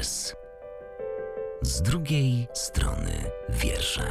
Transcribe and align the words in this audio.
wers. 0.00 0.34
Z 1.62 1.82
drugiej 1.82 2.46
strony 2.52 3.12
wiersza. 3.48 4.06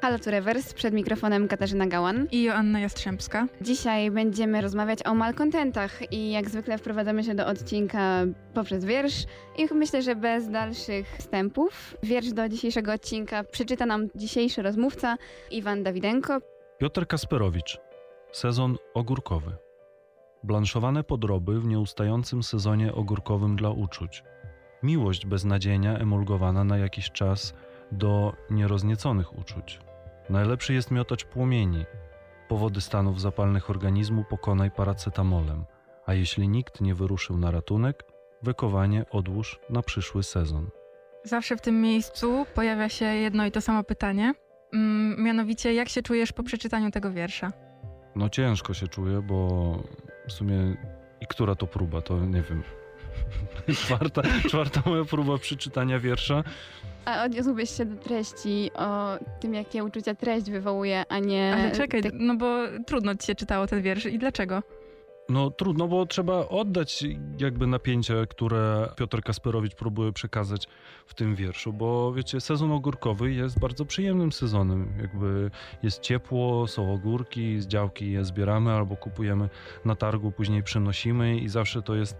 Halo 0.00 0.18
tu 0.18 0.30
Rewers, 0.30 0.74
przed 0.74 0.94
mikrofonem 0.94 1.48
Katarzyna 1.48 1.86
Gałan. 1.86 2.28
I 2.32 2.42
Joanna 2.42 2.80
Jastrzębska. 2.80 3.46
Dzisiaj 3.60 4.10
będziemy 4.10 4.60
rozmawiać 4.60 5.06
o 5.06 5.14
malkontentach 5.14 6.12
i 6.12 6.30
jak 6.30 6.50
zwykle 6.50 6.78
wprowadzamy 6.78 7.24
się 7.24 7.34
do 7.34 7.46
odcinka 7.46 8.24
poprzez 8.54 8.84
wiersz 8.84 9.24
i 9.58 9.74
myślę, 9.74 10.02
że 10.02 10.16
bez 10.16 10.50
dalszych 10.50 11.16
wstępów. 11.18 11.96
Wiersz 12.02 12.32
do 12.32 12.48
dzisiejszego 12.48 12.92
odcinka 12.92 13.44
przeczyta 13.44 13.86
nam 13.86 14.08
dzisiejszy 14.14 14.62
rozmówca 14.62 15.16
Iwan 15.50 15.82
Dawidenko. 15.82 16.53
Piotr 16.78 17.06
Kasperowicz. 17.06 17.80
Sezon 18.32 18.76
ogórkowy. 18.94 19.56
Blanszowane 20.42 21.04
podroby 21.04 21.60
w 21.60 21.66
nieustającym 21.66 22.42
sezonie 22.42 22.94
ogórkowym 22.94 23.56
dla 23.56 23.70
uczuć. 23.70 24.24
Miłość 24.82 25.26
beznadziejna 25.26 25.98
emulgowana 25.98 26.64
na 26.64 26.78
jakiś 26.78 27.10
czas 27.10 27.54
do 27.92 28.32
nieroznieconych 28.50 29.38
uczuć. 29.38 29.80
Najlepszy 30.30 30.74
jest 30.74 30.90
miotacz 30.90 31.24
płomieni. 31.24 31.84
Powody 32.48 32.80
stanów 32.80 33.20
zapalnych 33.20 33.70
organizmu 33.70 34.24
pokonaj 34.30 34.70
paracetamolem, 34.70 35.64
a 36.06 36.14
jeśli 36.14 36.48
nikt 36.48 36.80
nie 36.80 36.94
wyruszył 36.94 37.38
na 37.38 37.50
ratunek, 37.50 38.04
wykowanie 38.42 39.04
odłóż 39.10 39.60
na 39.70 39.82
przyszły 39.82 40.22
sezon. 40.22 40.70
Zawsze 41.24 41.56
w 41.56 41.60
tym 41.60 41.80
miejscu 41.80 42.46
pojawia 42.54 42.88
się 42.88 43.04
jedno 43.04 43.46
i 43.46 43.50
to 43.50 43.60
samo 43.60 43.84
pytanie. 43.84 44.34
Mm, 44.74 45.22
mianowicie, 45.24 45.74
jak 45.74 45.88
się 45.88 46.02
czujesz 46.02 46.32
po 46.32 46.42
przeczytaniu 46.42 46.90
tego 46.90 47.10
wiersza? 47.10 47.52
No 48.16 48.28
ciężko 48.28 48.74
się 48.74 48.88
czuję, 48.88 49.22
bo 49.22 49.78
w 50.28 50.32
sumie 50.32 50.76
i 51.20 51.26
która 51.26 51.54
to 51.54 51.66
próba, 51.66 52.02
to 52.02 52.20
nie 52.20 52.42
wiem. 52.42 52.62
czwarta, 53.84 54.22
czwarta 54.48 54.82
moja 54.86 55.04
próba 55.04 55.38
przeczytania 55.38 55.98
wiersza. 55.98 56.44
A 57.04 57.24
odniósłbyś 57.24 57.70
się 57.70 57.84
do 57.84 57.96
treści, 58.02 58.70
o 58.74 59.18
tym, 59.40 59.54
jakie 59.54 59.84
uczucia 59.84 60.14
treść 60.14 60.50
wywołuje, 60.50 61.04
a 61.08 61.18
nie... 61.18 61.54
Ale 61.54 61.70
czekaj, 61.70 62.02
te- 62.02 62.10
no 62.12 62.36
bo 62.36 62.56
trudno 62.86 63.14
ci 63.14 63.26
się 63.26 63.34
czytało 63.34 63.66
ten 63.66 63.82
wiersz 63.82 64.06
i 64.06 64.18
dlaczego? 64.18 64.62
No 65.28 65.50
trudno, 65.50 65.88
bo 65.88 66.06
trzeba 66.06 66.48
oddać 66.48 67.04
jakby 67.38 67.66
napięcie, 67.66 68.26
które 68.30 68.88
Piotr 68.96 69.22
Kasperowicz 69.22 69.74
próbuje 69.74 70.12
przekazać 70.12 70.68
w 71.06 71.14
tym 71.14 71.34
wierszu, 71.34 71.72
bo 71.72 72.12
wiecie, 72.12 72.40
sezon 72.40 72.72
ogórkowy 72.72 73.32
jest 73.32 73.58
bardzo 73.58 73.84
przyjemnym 73.84 74.32
sezonem. 74.32 74.92
Jakby 75.00 75.50
jest 75.82 76.00
ciepło, 76.00 76.66
są 76.66 76.92
ogórki, 76.92 77.60
z 77.60 77.66
działki 77.66 78.12
je 78.12 78.24
zbieramy 78.24 78.72
albo 78.72 78.96
kupujemy 78.96 79.48
na 79.84 79.96
targu, 79.96 80.32
później 80.32 80.62
przynosimy 80.62 81.38
i 81.38 81.48
zawsze 81.48 81.82
to 81.82 81.94
jest, 81.94 82.16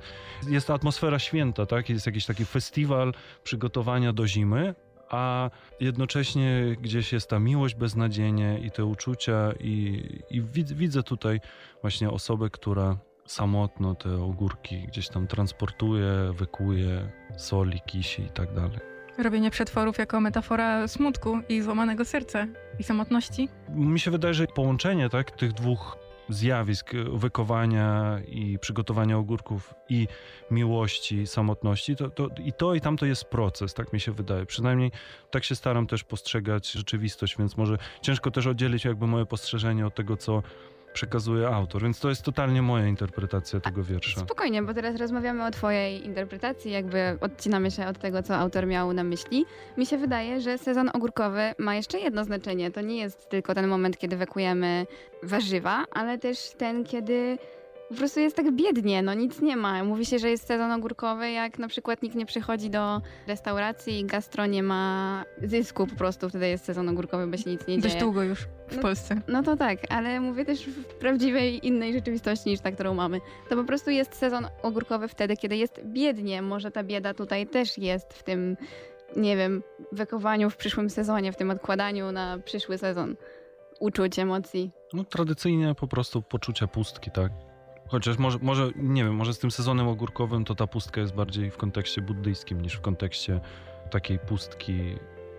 jest 0.48 0.70
atmosfera 0.70 1.18
święta, 1.18 1.66
tak? 1.66 1.88
Jest 1.88 2.06
jakiś 2.06 2.26
taki 2.26 2.44
festiwal 2.44 3.14
przygotowania 3.42 4.12
do 4.12 4.26
zimy, 4.26 4.74
a 5.10 5.50
jednocześnie 5.80 6.76
gdzieś 6.80 7.12
jest 7.12 7.30
ta 7.30 7.38
miłość 7.38 7.74
beznadziejnie 7.74 8.58
i 8.58 8.70
te 8.70 8.84
uczucia 8.84 9.52
i, 9.60 10.02
i 10.30 10.42
widzę, 10.74 11.02
tutaj 11.02 11.40
właśnie 11.82 12.10
osobę, 12.10 12.50
która 12.50 12.96
samotno 13.26 13.94
te 13.94 14.22
ogórki 14.22 14.86
gdzieś 14.86 15.08
tam 15.08 15.26
transportuje, 15.26 16.32
wykuje, 16.32 17.10
soli, 17.36 17.80
kisi 17.86 18.22
i 18.22 18.30
tak 18.30 18.54
dalej. 18.54 18.78
Robienie 19.18 19.50
przetworów 19.50 19.98
jako 19.98 20.20
metafora 20.20 20.88
smutku 20.88 21.38
i 21.48 21.62
złamanego 21.62 22.04
serca 22.04 22.46
i 22.78 22.82
samotności? 22.82 23.48
Mi 23.68 24.00
się 24.00 24.10
wydaje, 24.10 24.34
że 24.34 24.46
połączenie 24.46 25.08
tak, 25.08 25.30
tych 25.30 25.52
dwóch 25.52 26.03
zjawisk 26.28 26.92
wykowania 27.12 28.18
i 28.28 28.58
przygotowania 28.58 29.18
ogórków 29.18 29.74
i 29.88 30.08
miłości, 30.50 31.26
samotności, 31.26 31.96
to, 31.96 32.10
to, 32.10 32.28
i 32.44 32.52
to 32.52 32.74
i 32.74 32.80
tamto 32.80 33.06
jest 33.06 33.24
proces, 33.24 33.74
tak 33.74 33.92
mi 33.92 34.00
się 34.00 34.12
wydaje. 34.12 34.46
Przynajmniej 34.46 34.92
tak 35.30 35.44
się 35.44 35.54
staram 35.54 35.86
też 35.86 36.04
postrzegać 36.04 36.72
rzeczywistość, 36.72 37.36
więc 37.38 37.56
może 37.56 37.78
ciężko 38.02 38.30
też 38.30 38.46
oddzielić 38.46 38.84
jakby 38.84 39.06
moje 39.06 39.26
postrzeżenie 39.26 39.86
od 39.86 39.94
tego, 39.94 40.16
co 40.16 40.42
przekazuje 40.94 41.48
autor, 41.48 41.82
więc 41.82 42.00
to 42.00 42.08
jest 42.08 42.22
totalnie 42.22 42.62
moja 42.62 42.86
interpretacja 42.86 43.60
tego 43.60 43.82
wiersza. 43.84 44.20
Spokojnie, 44.20 44.62
bo 44.62 44.74
teraz 44.74 44.96
rozmawiamy 44.96 45.46
o 45.46 45.50
twojej 45.50 46.04
interpretacji, 46.06 46.70
jakby 46.70 47.18
odcinamy 47.20 47.70
się 47.70 47.86
od 47.86 47.98
tego, 47.98 48.22
co 48.22 48.36
autor 48.36 48.66
miał 48.66 48.92
na 48.92 49.04
myśli. 49.04 49.44
Mi 49.76 49.86
się 49.86 49.98
wydaje, 49.98 50.40
że 50.40 50.58
sezon 50.58 50.90
ogórkowy 50.92 51.54
ma 51.58 51.74
jeszcze 51.74 51.98
jedno 51.98 52.24
znaczenie. 52.24 52.70
To 52.70 52.80
nie 52.80 52.96
jest 52.96 53.28
tylko 53.28 53.54
ten 53.54 53.68
moment, 53.68 53.98
kiedy 53.98 54.16
wekujemy 54.16 54.86
warzywa, 55.22 55.84
ale 55.90 56.18
też 56.18 56.50
ten, 56.58 56.84
kiedy 56.84 57.38
po 57.88 57.94
prostu 57.94 58.20
jest 58.20 58.36
tak 58.36 58.52
biednie, 58.52 59.02
no 59.02 59.14
nic 59.14 59.40
nie 59.40 59.56
ma. 59.56 59.84
Mówi 59.84 60.06
się, 60.06 60.18
że 60.18 60.30
jest 60.30 60.46
sezon 60.46 60.72
ogórkowy, 60.72 61.30
jak 61.30 61.58
na 61.58 61.68
przykład 61.68 62.02
nikt 62.02 62.16
nie 62.16 62.26
przychodzi 62.26 62.70
do 62.70 63.00
restauracji 63.26 64.00
i 64.00 64.04
gastro 64.04 64.46
nie 64.46 64.62
ma 64.62 65.24
zysku 65.42 65.86
po 65.86 65.96
prostu, 65.96 66.28
wtedy 66.28 66.48
jest 66.48 66.64
sezon 66.64 66.88
ogórkowy, 66.88 67.26
bo 67.26 67.36
się 67.36 67.50
nic 67.50 67.66
nie 67.66 67.76
Dość 67.78 67.88
dzieje. 67.88 68.00
długo 68.04 68.22
już 68.22 68.40
w 68.68 68.76
No- 68.76 68.82
Polsce. 68.82 69.20
No 69.28 69.42
to 69.42 69.56
tak, 69.56 69.78
ale 69.88 70.20
mówię 70.20 70.44
też 70.44 70.66
w 70.66 70.84
prawdziwej 70.84 71.66
innej 71.66 71.92
rzeczywistości 71.92 72.50
niż 72.50 72.60
ta, 72.60 72.72
którą 72.72 72.94
mamy. 72.94 73.20
To 73.48 73.56
po 73.56 73.64
prostu 73.64 73.90
jest 73.90 74.14
sezon 74.16 74.46
ogórkowy 74.62 75.08
wtedy, 75.08 75.36
kiedy 75.36 75.56
jest 75.56 75.80
biednie. 75.84 76.42
Może 76.42 76.70
ta 76.70 76.82
bieda 76.84 77.14
tutaj 77.14 77.46
też 77.46 77.78
jest 77.78 78.14
w 78.14 78.22
tym, 78.22 78.56
nie 79.16 79.36
wiem, 79.36 79.62
wekowaniu 79.92 80.50
w 80.50 80.56
przyszłym 80.56 80.90
sezonie, 80.90 81.32
w 81.32 81.36
tym 81.36 81.50
odkładaniu 81.50 82.12
na 82.12 82.38
przyszły 82.44 82.78
sezon 82.78 83.16
uczuć, 83.80 84.18
emocji. 84.18 84.70
No 84.92 85.04
tradycyjnie 85.04 85.74
po 85.74 85.88
prostu 85.88 86.22
poczucia 86.22 86.66
pustki, 86.66 87.10
tak? 87.10 87.32
Chociaż 87.94 88.18
może, 88.18 88.38
może, 88.42 88.70
nie 88.76 89.04
wiem, 89.04 89.14
może 89.14 89.34
z 89.34 89.38
tym 89.38 89.50
sezonem 89.50 89.88
ogórkowym 89.88 90.44
to 90.44 90.54
ta 90.54 90.66
pustka 90.66 91.00
jest 91.00 91.14
bardziej 91.14 91.50
w 91.50 91.56
kontekście 91.56 92.02
buddyjskim 92.02 92.60
niż 92.60 92.74
w 92.74 92.80
kontekście 92.80 93.40
takiej 93.90 94.18
pustki, 94.18 94.80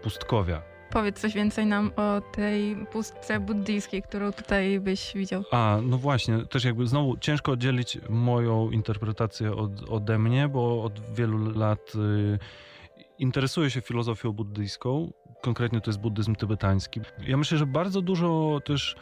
pustkowia. 0.03 0.61
Powiedz 0.89 1.19
coś 1.19 1.33
więcej 1.33 1.65
nam 1.65 1.91
o 1.95 2.21
tej 2.21 2.85
pustce 2.91 3.39
buddyjskiej, 3.39 4.01
którą 4.01 4.31
tutaj 4.31 4.79
byś 4.79 5.13
widział. 5.15 5.43
A, 5.51 5.79
no 5.83 5.97
właśnie, 5.97 6.45
też 6.45 6.63
jakby 6.63 6.87
znowu 6.87 7.17
ciężko 7.17 7.51
oddzielić 7.51 7.97
moją 8.09 8.71
interpretację 8.71 9.55
od, 9.55 9.89
ode 9.89 10.19
mnie, 10.19 10.47
bo 10.47 10.83
od 10.83 11.13
wielu 11.13 11.51
lat 11.59 11.93
y, 11.95 12.39
interesuję 13.19 13.69
się 13.69 13.81
filozofią 13.81 14.31
buddyjską. 14.31 15.13
Konkretnie 15.41 15.81
to 15.81 15.89
jest 15.89 15.99
buddyzm 15.99 16.35
tybetański. 16.35 17.01
Ja 17.27 17.37
myślę, 17.37 17.57
że 17.57 17.65
bardzo 17.65 18.01
dużo 18.01 18.59
też 18.65 18.95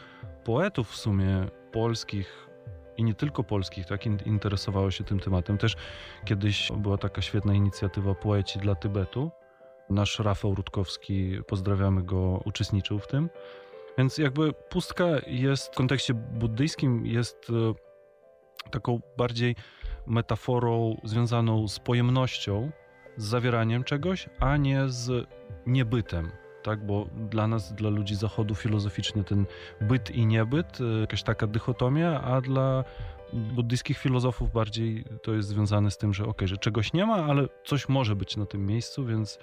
poetów 0.44 0.90
w 0.90 0.96
sumie 0.96 1.46
polskich 1.72 2.43
i 2.96 3.04
nie 3.04 3.14
tylko 3.14 3.44
polskich, 3.44 3.86
tak, 3.86 4.06
in- 4.06 4.18
interesowało 4.26 4.90
się 4.90 5.04
tym 5.04 5.20
tematem. 5.20 5.58
Też 5.58 5.76
kiedyś 6.24 6.72
była 6.76 6.98
taka 6.98 7.22
świetna 7.22 7.54
inicjatywa 7.54 8.14
Poeci 8.14 8.58
dla 8.58 8.74
Tybetu. 8.74 9.30
Nasz 9.90 10.18
Rafał 10.18 10.54
Rutkowski, 10.54 11.38
pozdrawiamy 11.46 12.02
go, 12.02 12.40
uczestniczył 12.44 12.98
w 12.98 13.06
tym. 13.06 13.30
Więc 13.98 14.18
jakby 14.18 14.52
pustka 14.52 15.04
jest 15.26 15.72
w 15.72 15.76
kontekście 15.76 16.14
buddyjskim 16.14 17.06
jest 17.06 17.50
e, 17.50 17.74
taką 18.70 19.00
bardziej 19.16 19.56
metaforą 20.06 21.00
związaną 21.04 21.68
z 21.68 21.78
pojemnością, 21.78 22.70
z 23.16 23.24
zawieraniem 23.24 23.84
czegoś, 23.84 24.28
a 24.40 24.56
nie 24.56 24.88
z 24.88 25.28
niebytem. 25.66 26.43
Tak, 26.64 26.86
bo 26.86 27.06
dla 27.30 27.46
nas, 27.46 27.72
dla 27.72 27.90
ludzi 27.90 28.14
zachodu 28.14 28.54
filozoficznie 28.54 29.24
ten 29.24 29.46
byt 29.80 30.10
i 30.10 30.26
niebyt, 30.26 30.78
e, 30.80 31.00
jakaś 31.00 31.22
taka 31.22 31.46
dychotomia, 31.46 32.20
a 32.20 32.40
dla 32.40 32.84
buddyjskich 33.32 33.98
filozofów 33.98 34.52
bardziej 34.52 35.04
to 35.22 35.34
jest 35.34 35.48
związane 35.48 35.90
z 35.90 35.98
tym, 35.98 36.14
że 36.14 36.26
okej, 36.26 36.48
że 36.48 36.58
czegoś 36.58 36.92
nie 36.92 37.06
ma, 37.06 37.24
ale 37.24 37.48
coś 37.64 37.88
może 37.88 38.16
być 38.16 38.36
na 38.36 38.46
tym 38.46 38.66
miejscu, 38.66 39.06
więc 39.06 39.38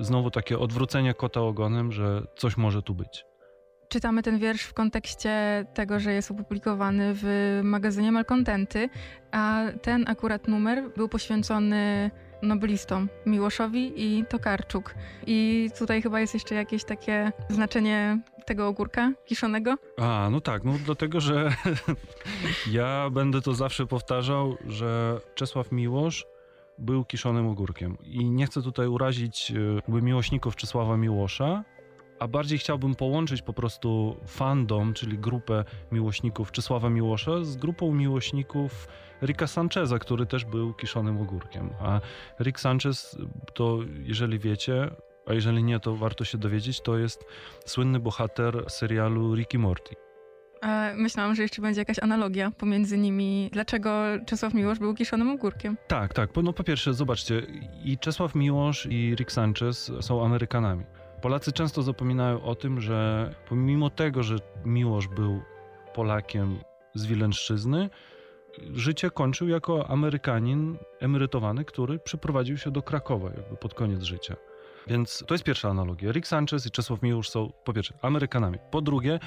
znowu 0.00 0.30
takie 0.30 0.58
odwrócenie 0.58 1.14
kota 1.14 1.40
ogonem, 1.40 1.92
że 1.92 2.22
coś 2.36 2.56
może 2.56 2.82
tu 2.82 2.94
być. 2.94 3.24
Czytamy 3.88 4.22
ten 4.22 4.38
wiersz 4.38 4.62
w 4.62 4.74
kontekście 4.74 5.64
tego, 5.74 6.00
że 6.00 6.12
jest 6.12 6.30
opublikowany 6.30 7.12
w 7.14 7.60
magazynie 7.64 8.12
Malkontenty, 8.12 8.88
a 9.30 9.64
ten 9.82 10.04
akurat 10.08 10.48
numer 10.48 10.90
był 10.96 11.08
poświęcony 11.08 12.10
nobelistom 12.42 13.08
Miłoszowi 13.26 13.92
i 13.96 14.24
Tokarczuk. 14.26 14.94
I 15.26 15.70
tutaj 15.78 16.02
chyba 16.02 16.20
jest 16.20 16.34
jeszcze 16.34 16.54
jakieś 16.54 16.84
takie 16.84 17.32
znaczenie 17.48 18.20
tego 18.46 18.68
ogórka 18.68 19.12
kiszonego. 19.24 19.74
A, 19.98 20.28
no 20.32 20.40
tak, 20.40 20.64
no 20.64 20.72
dlatego, 20.84 21.20
że 21.20 21.52
ja 22.70 23.10
będę 23.10 23.40
to 23.40 23.54
zawsze 23.54 23.86
powtarzał, 23.86 24.56
że 24.66 25.20
Czesław 25.34 25.72
Miłosz 25.72 26.26
był 26.78 27.04
kiszonym 27.04 27.46
ogórkiem. 27.46 27.98
I 28.04 28.30
nie 28.30 28.46
chcę 28.46 28.62
tutaj 28.62 28.86
urazić 28.86 29.52
e, 29.88 30.00
miłośników 30.02 30.56
Czesława 30.56 30.96
Miłosza, 30.96 31.64
a 32.20 32.28
bardziej 32.28 32.58
chciałbym 32.58 32.94
połączyć 32.94 33.42
po 33.42 33.52
prostu 33.52 34.16
fandom, 34.26 34.94
czyli 34.94 35.18
grupę 35.18 35.64
miłośników 35.92 36.52
Czesława 36.52 36.90
Miłosza 36.90 37.44
z 37.44 37.56
grupą 37.56 37.94
miłośników 37.94 38.88
Ricka 39.22 39.46
Sancheza, 39.46 39.98
który 39.98 40.26
też 40.26 40.44
był 40.44 40.74
kiszonym 40.74 41.20
ogórkiem. 41.20 41.70
A 41.80 42.00
Rick 42.40 42.60
Sanchez 42.60 43.18
to, 43.54 43.78
jeżeli 44.04 44.38
wiecie, 44.38 44.90
a 45.26 45.34
jeżeli 45.34 45.64
nie, 45.64 45.80
to 45.80 45.96
warto 45.96 46.24
się 46.24 46.38
dowiedzieć, 46.38 46.80
to 46.80 46.98
jest 46.98 47.24
słynny 47.66 48.00
bohater 48.00 48.64
serialu 48.68 49.34
Ricky 49.34 49.58
Morty. 49.58 49.94
Myślałam, 50.96 51.34
że 51.34 51.42
jeszcze 51.42 51.62
będzie 51.62 51.80
jakaś 51.80 51.98
analogia 51.98 52.50
pomiędzy 52.50 52.98
nimi. 52.98 53.50
Dlaczego 53.52 53.90
Czesław 54.26 54.54
Miłosz 54.54 54.78
był 54.78 54.94
kiszonym 54.94 55.30
ogórkiem? 55.30 55.76
Tak, 55.88 56.14
tak. 56.14 56.30
No 56.42 56.52
po 56.52 56.64
pierwsze, 56.64 56.94
zobaczcie, 56.94 57.42
i 57.84 57.98
Czesław 57.98 58.34
Miłosz 58.34 58.86
i 58.90 59.14
Rick 59.14 59.32
Sanchez 59.32 59.92
są 60.00 60.24
Amerykanami. 60.24 60.84
Polacy 61.22 61.52
często 61.52 61.82
zapominają 61.82 62.42
o 62.42 62.54
tym, 62.54 62.80
że 62.80 63.30
pomimo 63.48 63.90
tego, 63.90 64.22
że 64.22 64.36
Miłosz 64.64 65.08
był 65.08 65.42
Polakiem 65.94 66.58
z 66.94 67.06
Wileńszczyzny, 67.06 67.90
życie 68.72 69.10
kończył 69.10 69.48
jako 69.48 69.90
Amerykanin 69.90 70.78
emerytowany, 71.00 71.64
który 71.64 71.98
przyprowadził 71.98 72.58
się 72.58 72.70
do 72.70 72.82
Krakowa 72.82 73.30
jakby 73.30 73.56
pod 73.56 73.74
koniec 73.74 74.02
życia. 74.02 74.36
Więc 74.86 75.24
to 75.26 75.34
jest 75.34 75.44
pierwsza 75.44 75.68
analogia. 75.68 76.12
Rick 76.12 76.26
Sanchez 76.26 76.66
i 76.66 76.70
Czesław 76.70 77.02
Miłosz 77.02 77.30
są 77.30 77.52
po 77.64 77.72
pierwsze 77.72 77.94
Amerykanami. 78.02 78.58
Po 78.70 78.82
drugie, 78.82 79.18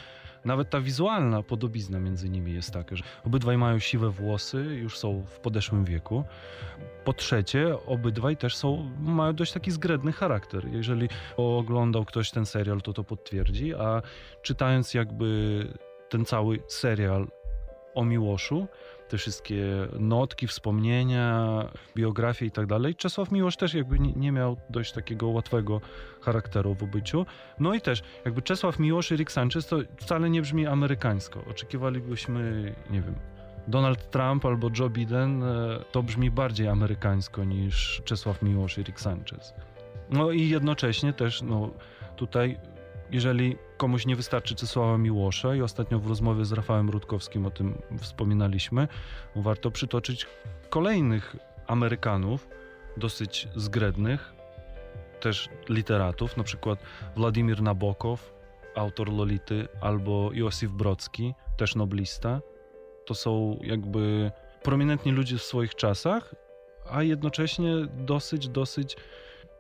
nawet 0.46 0.70
ta 0.70 0.82
wizualna 0.82 1.44
podobizna 1.44 2.00
między 2.00 2.30
nimi 2.30 2.54
jest 2.54 2.72
taka, 2.72 2.96
że 2.96 3.04
obydwaj 3.26 3.58
mają 3.58 3.80
siwe 3.80 4.10
włosy, 4.10 4.58
już 4.58 4.98
są 4.98 5.24
w 5.28 5.40
podeszłym 5.40 5.86
wieku. 5.86 6.24
Po 7.06 7.14
trzecie, 7.14 7.76
obydwaj 7.86 8.38
też 8.38 8.56
są, 8.56 8.92
mają 9.00 9.34
dość 9.34 9.54
taki 9.54 9.72
zgredny 9.72 10.12
charakter. 10.12 10.68
Jeżeli 10.68 11.10
oglądał 11.38 12.06
ktoś 12.06 12.32
ten 12.32 12.46
serial, 12.46 12.82
to 12.82 12.94
to 12.94 13.04
potwierdzi, 13.04 13.76
a 13.76 14.02
czytając 14.42 14.94
jakby 14.94 15.68
ten 16.10 16.26
cały 16.26 16.60
serial 16.68 17.28
o 17.96 18.06
Miłoszu, 18.06 18.68
te 19.14 19.18
wszystkie 19.18 19.66
notki, 20.00 20.48
wspomnienia, 20.48 21.60
biografie 21.96 22.46
i 22.46 22.52
tak 22.52 22.66
dalej, 22.66 22.96
Czesław 22.96 23.32
Miłosz 23.32 23.58
też 23.58 23.74
jakby 23.74 24.00
nie, 24.00 24.32
miał 24.32 24.58
dość 24.70 24.92
takiego 24.92 25.28
łatwego 25.28 25.82
charakteru 26.22 26.76
w 26.76 26.84
obyciu. 26.84 27.26
No 27.60 27.74
i 27.74 27.82
też 27.82 28.04
jakby 28.26 28.42
Czesław 28.42 28.80
Miłosz 28.80 29.12
i 29.12 29.16
Rick 29.16 29.32
Sanchez 29.32 29.68
to 29.68 29.78
wcale 29.98 30.30
nie 30.30 30.42
brzmi 30.42 30.68
amerykańsko. 30.68 31.44
Oczekiwalibyśmy, 31.50 32.76
nie 32.90 33.02
wiem, 33.02 33.16
Donald 33.68 34.12
Trump 34.12 34.46
albo 34.46 34.70
Joe 34.80 34.90
Biden, 34.90 35.44
e, 35.44 35.80
to 35.92 36.04
brzmi 36.04 36.32
bardziej 36.32 36.68
amerykańsko 36.68 37.44
niż 37.44 38.02
Czesław 38.06 38.42
Miłosz 38.42 38.78
i 38.78 38.84
Rick 38.84 39.00
Sanchez. 39.00 39.54
No 40.10 40.32
i 40.32 40.50
jednocześnie 40.50 41.14
też, 41.14 41.42
no 41.42 41.70
tutaj, 42.16 42.58
jeżeli 43.14 43.58
komuś 43.78 44.06
nie 44.06 44.16
wystarczy 44.16 44.56
Czesława 44.56 44.98
Miłosza 44.98 45.56
i 45.56 45.62
ostatnio 45.62 46.00
w 46.00 46.08
rozmowie 46.08 46.46
z 46.46 46.52
Rafałem 46.52 46.90
Rutkowskim 46.90 47.46
o 47.46 47.50
tym 47.52 47.82
wspominaliśmy, 47.98 48.88
warto 49.36 49.72
przytoczyć 49.72 50.28
kolejnych 50.70 51.36
Amerykanów, 51.68 52.48
dosyć 52.98 53.48
zgrednych, 53.56 54.34
też 55.20 55.50
literatów, 55.70 56.38
na 56.38 56.44
przykład 56.44 56.80
Władimir 57.16 57.62
Nabokow, 57.62 58.34
autor 58.76 59.14
Lolity, 59.14 59.68
albo 59.82 60.30
Józef 60.34 60.72
Brocki, 60.72 61.34
też 61.58 61.76
noblista. 61.76 62.42
To 63.06 63.16
są 63.16 63.60
jakby 63.62 64.32
prominentni 64.64 65.12
ludzie 65.12 65.38
w 65.38 65.44
swoich 65.44 65.76
czasach, 65.76 66.36
a 66.92 67.04
jednocześnie 67.04 67.74
dosyć, 67.98 68.50
dosyć 68.50 68.98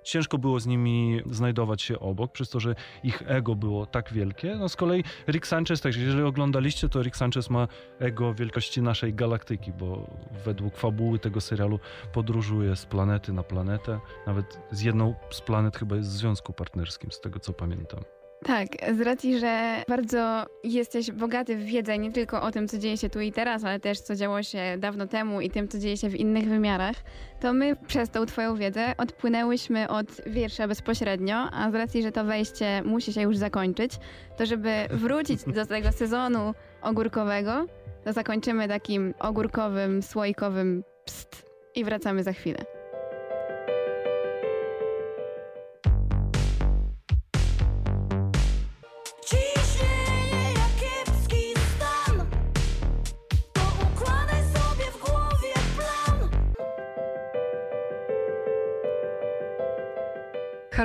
ciężko 0.03 0.37
było 0.37 0.59
z 0.59 0.65
nimi 0.65 1.21
znajdować 1.31 1.81
się 1.81 1.99
obok, 1.99 2.31
przez 2.31 2.49
to, 2.49 2.59
że 2.59 2.75
ich 3.03 3.23
ego 3.25 3.55
było 3.55 3.85
tak 3.85 4.13
wielkie. 4.13 4.55
No 4.55 4.69
z 4.69 4.75
kolei 4.75 5.03
Rick 5.27 5.47
Sanchez, 5.47 5.81
także 5.81 6.01
jeżeli 6.01 6.23
oglądaliście, 6.23 6.89
to 6.89 7.01
Rick 7.01 7.15
Sanchez 7.15 7.49
ma 7.49 7.67
ego 7.99 8.33
wielkości 8.33 8.81
naszej 8.81 9.13
galaktyki, 9.13 9.71
bo 9.71 10.09
według 10.45 10.77
fabuły 10.77 11.19
tego 11.19 11.41
serialu 11.41 11.79
podróżuje 12.13 12.75
z 12.75 12.85
planety 12.85 13.33
na 13.33 13.43
planetę. 13.43 13.99
Nawet 14.27 14.59
z 14.71 14.81
jedną 14.81 15.15
z 15.29 15.41
planet 15.41 15.77
chyba 15.77 15.95
jest 15.95 16.09
w 16.09 16.13
związku 16.13 16.53
partnerskim, 16.53 17.11
z 17.11 17.21
tego 17.21 17.39
co 17.39 17.53
pamiętam. 17.53 18.22
Tak, 18.45 18.67
z 18.97 19.01
racji, 19.01 19.39
że 19.39 19.83
bardzo 19.87 20.45
jesteś 20.63 21.11
bogaty 21.11 21.57
w 21.57 21.63
wiedzę 21.63 21.97
nie 21.97 22.11
tylko 22.11 22.41
o 22.41 22.51
tym, 22.51 22.67
co 22.67 22.77
dzieje 22.77 22.97
się 22.97 23.09
tu 23.09 23.21
i 23.21 23.31
teraz, 23.31 23.63
ale 23.63 23.79
też 23.79 23.99
co 23.99 24.15
działo 24.15 24.43
się 24.43 24.77
dawno 24.77 25.07
temu 25.07 25.41
i 25.41 25.49
tym, 25.49 25.67
co 25.67 25.79
dzieje 25.79 25.97
się 25.97 26.09
w 26.09 26.15
innych 26.15 26.49
wymiarach, 26.49 26.95
to 27.39 27.53
my 27.53 27.75
przez 27.87 28.09
tą 28.09 28.25
twoją 28.25 28.55
wiedzę 28.55 28.93
odpłynęłyśmy 28.97 29.89
od 29.89 30.07
wiersza 30.27 30.67
bezpośrednio, 30.67 31.35
a 31.35 31.71
z 31.71 31.75
racji, 31.75 32.03
że 32.03 32.11
to 32.11 32.25
wejście 32.25 32.81
musi 32.85 33.13
się 33.13 33.21
już 33.21 33.37
zakończyć, 33.37 33.91
to 34.37 34.45
żeby 34.45 34.71
wrócić 34.89 35.43
do 35.55 35.65
tego 35.65 35.91
sezonu 35.91 36.53
ogórkowego, 36.81 37.65
to 38.03 38.13
zakończymy 38.13 38.67
takim 38.67 39.13
ogórkowym, 39.19 40.03
słoikowym 40.03 40.83
pst 41.05 41.45
i 41.75 41.83
wracamy 41.83 42.23
za 42.23 42.33
chwilę. 42.33 42.72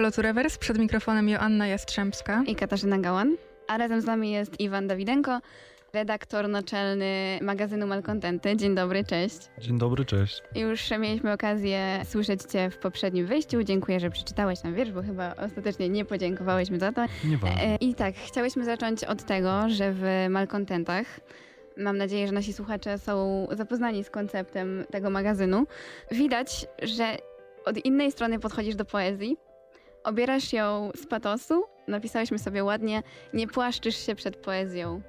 Halo 0.09 0.17
tu 0.17 0.23
Rewers, 0.23 0.59
przed 0.59 0.79
mikrofonem 0.79 1.29
Joanna 1.29 1.67
Jastrzębska. 1.67 2.43
I 2.47 2.55
Katarzyna 2.55 2.99
Gałan, 2.99 3.37
a 3.67 3.79
razem 3.79 4.01
z 4.01 4.05
nami 4.05 4.31
jest 4.31 4.61
Iwan 4.61 4.87
Dawidenko, 4.87 5.41
redaktor 5.93 6.49
naczelny 6.49 7.39
magazynu 7.43 7.87
Malkontenty. 7.87 8.57
Dzień 8.57 8.75
dobry, 8.75 9.05
cześć. 9.05 9.39
Dzień 9.59 9.79
dobry, 9.79 10.05
cześć. 10.05 10.43
Już 10.55 10.91
mieliśmy 10.91 11.33
okazję 11.33 12.01
słyszeć 12.05 12.43
Cię 12.43 12.71
w 12.71 12.79
poprzednim 12.79 13.27
wyjściu. 13.27 13.63
Dziękuję, 13.63 14.01
że 14.01 14.11
przeczytałeś 14.11 14.63
nam 14.63 14.75
wiersz, 14.75 14.93
bo 14.93 15.03
chyba 15.03 15.35
ostatecznie 15.47 15.89
nie 15.89 16.05
podziękowałeś 16.05 16.71
mi 16.71 16.79
za 16.79 16.93
to. 16.93 17.05
Nieważne. 17.25 17.63
E, 17.63 17.77
I 17.77 17.95
tak, 17.95 18.15
chciałyśmy 18.15 18.65
zacząć 18.65 19.05
od 19.05 19.25
tego, 19.25 19.69
że 19.69 19.93
w 19.93 20.27
Malkontentach, 20.31 21.07
mam 21.77 21.99
nadzieję, 21.99 22.27
że 22.27 22.33
nasi 22.33 22.53
słuchacze 22.53 22.99
są 22.99 23.47
zapoznani 23.51 24.05
z 24.05 24.11
konceptem 24.11 24.85
tego 24.91 25.11
magazynu, 25.11 25.67
widać, 26.11 26.67
że 26.83 27.17
od 27.65 27.85
innej 27.85 28.13
strony 28.13 28.39
podchodzisz 28.39 28.75
do 28.75 28.85
poezji, 28.85 29.37
obierasz 30.09 30.53
ją 30.53 30.91
z 30.97 31.07
patosu, 31.07 31.65
napisałyśmy 31.89 32.39
sobie 32.39 32.65
ładnie, 32.65 33.03
nie 33.35 33.47
płaszczysz 33.49 33.97
się 34.07 34.15
przed 34.15 34.37
poezją. 34.37 35.03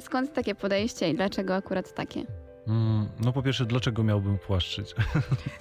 Skąd 0.00 0.32
takie 0.32 0.54
podejście 0.54 1.10
i 1.10 1.14
dlaczego 1.14 1.54
akurat 1.54 1.94
takie? 1.94 2.24
Mm, 2.68 3.08
no 3.20 3.32
po 3.32 3.42
pierwsze, 3.42 3.66
dlaczego 3.66 4.04
miałbym 4.04 4.38
płaszczyć? 4.38 4.94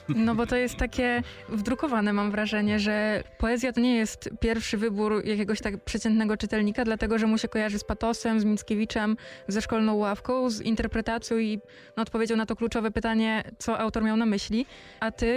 No 0.10 0.36
bo 0.36 0.46
to 0.46 0.56
jest 0.56 0.76
takie 0.76 1.24
wdrukowane, 1.50 2.14
mam 2.14 2.32
wrażenie, 2.32 2.80
że 2.80 3.24
poezja 3.38 3.74
to 3.74 3.82
nie 3.82 3.96
jest 3.96 4.30
pierwszy 4.40 4.78
wybór 4.78 5.26
jakiegoś 5.26 5.62
tak 5.62 5.84
przeciętnego 5.84 6.38
czytelnika, 6.38 6.86
dlatego 6.86 7.18
że 7.18 7.28
mu 7.28 7.38
się 7.38 7.48
kojarzy 7.48 7.80
z 7.80 7.84
patosem, 7.84 8.40
z 8.40 8.46
Mickiewiczem, 8.46 9.18
ze 9.48 9.62
szkolną 9.62 9.94
ławką, 9.94 10.50
z 10.50 10.62
interpretacją 10.62 11.38
i 11.38 11.60
no, 11.98 12.04
odpowiedzią 12.04 12.36
na 12.36 12.46
to 12.46 12.56
kluczowe 12.56 12.92
pytanie, 12.92 13.44
co 13.58 13.80
autor 13.80 14.04
miał 14.04 14.18
na 14.18 14.26
myśli. 14.26 14.66
A 15.00 15.12
ty 15.12 15.28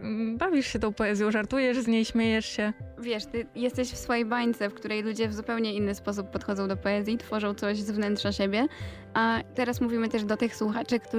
mm, 0.00 0.38
bawisz 0.38 0.66
się 0.66 0.78
tą 0.78 0.92
poezją, 0.92 1.30
żartujesz 1.30 1.78
z 1.78 1.86
niej, 1.86 2.04
śmiejesz 2.04 2.46
się. 2.46 2.72
Wiesz, 2.98 3.26
ty 3.26 3.46
jesteś 3.54 3.88
w 3.88 3.96
swojej 3.96 4.24
bańce, 4.24 4.70
w 4.70 4.74
której 4.74 5.02
ludzie 5.02 5.28
w 5.28 5.34
zupełnie 5.34 5.74
inny 5.74 5.94
sposób 5.94 6.30
podchodzą 6.30 6.68
do 6.68 6.76
poezji, 6.76 7.18
tworzą 7.18 7.54
coś 7.54 7.78
z 7.78 7.90
wnętrza 7.90 8.32
siebie, 8.32 8.66
a 9.14 9.40
teraz 9.54 9.80
mówimy 9.80 10.08
też 10.08 10.24
do 10.24 10.36
tych 10.36 10.56
słuchaczy, 10.56 11.00
którzy 11.00 11.13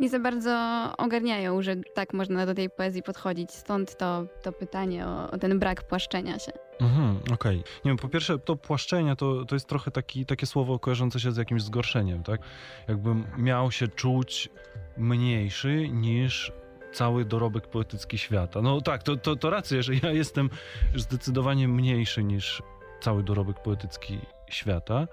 nie 0.00 0.08
za 0.08 0.18
bardzo 0.18 0.52
ogarniają, 0.98 1.62
że 1.62 1.76
tak 1.76 2.12
można 2.12 2.46
do 2.46 2.54
tej 2.54 2.70
poezji 2.70 3.02
podchodzić. 3.02 3.50
Stąd 3.50 3.96
to, 3.96 4.24
to 4.42 4.52
pytanie 4.52 5.06
o, 5.06 5.30
o 5.30 5.38
ten 5.38 5.58
brak 5.58 5.82
płaszczenia 5.82 6.38
się. 6.38 6.52
Mhm, 6.80 7.20
okej. 7.32 7.56
Nie 7.56 7.90
wiem, 7.90 7.96
po 7.96 8.08
pierwsze, 8.08 8.38
to 8.38 8.56
płaszczenie 8.56 9.16
to, 9.16 9.44
to 9.44 9.56
jest 9.56 9.66
trochę 9.66 9.90
taki, 9.90 10.26
takie 10.26 10.46
słowo 10.46 10.78
kojarzące 10.78 11.20
się 11.20 11.32
z 11.32 11.36
jakimś 11.36 11.62
zgorszeniem, 11.62 12.22
tak? 12.22 12.40
Jakbym 12.88 13.26
miał 13.38 13.72
się 13.72 13.88
czuć 13.88 14.48
mniejszy 14.96 15.88
niż 15.88 16.52
cały 16.92 17.24
dorobek 17.24 17.66
poetycki 17.66 18.18
świata. 18.18 18.62
No 18.62 18.80
tak, 18.80 19.02
to, 19.02 19.16
to, 19.16 19.36
to 19.36 19.50
że 19.80 19.94
ja 20.02 20.10
jestem 20.10 20.50
zdecydowanie 20.94 21.68
mniejszy 21.68 22.24
niż 22.24 22.62
cały 23.00 23.22
dorobek 23.22 23.62
poetycki 23.62 24.18
świata, 24.50 25.08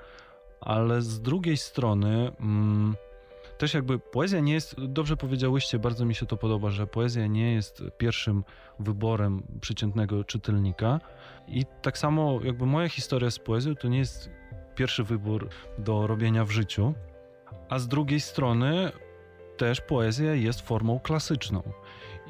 ale 0.61 1.01
z 1.01 1.21
drugiej 1.21 1.57
strony 1.57 2.31
mm, 2.39 2.95
też 3.59 3.73
jakby 3.73 3.99
poezja 3.99 4.39
nie 4.39 4.53
jest, 4.53 4.75
dobrze 4.85 5.17
powiedziałyście, 5.17 5.79
bardzo 5.79 6.05
mi 6.05 6.15
się 6.15 6.25
to 6.25 6.37
podoba, 6.37 6.69
że 6.69 6.87
poezja 6.87 7.27
nie 7.27 7.53
jest 7.53 7.83
pierwszym 7.97 8.43
wyborem 8.79 9.43
przeciętnego 9.61 10.23
czytelnika 10.23 10.99
i 11.47 11.65
tak 11.81 11.97
samo 11.97 12.39
jakby 12.43 12.65
moja 12.65 12.89
historia 12.89 13.31
z 13.31 13.39
poezją 13.39 13.75
to 13.75 13.87
nie 13.87 13.97
jest 13.97 14.29
pierwszy 14.75 15.03
wybór 15.03 15.49
do 15.77 16.07
robienia 16.07 16.45
w 16.45 16.51
życiu, 16.51 16.93
a 17.69 17.79
z 17.79 17.87
drugiej 17.87 18.19
strony 18.19 18.91
też 19.57 19.81
poezja 19.81 20.33
jest 20.33 20.61
formą 20.61 20.99
klasyczną. 20.99 21.63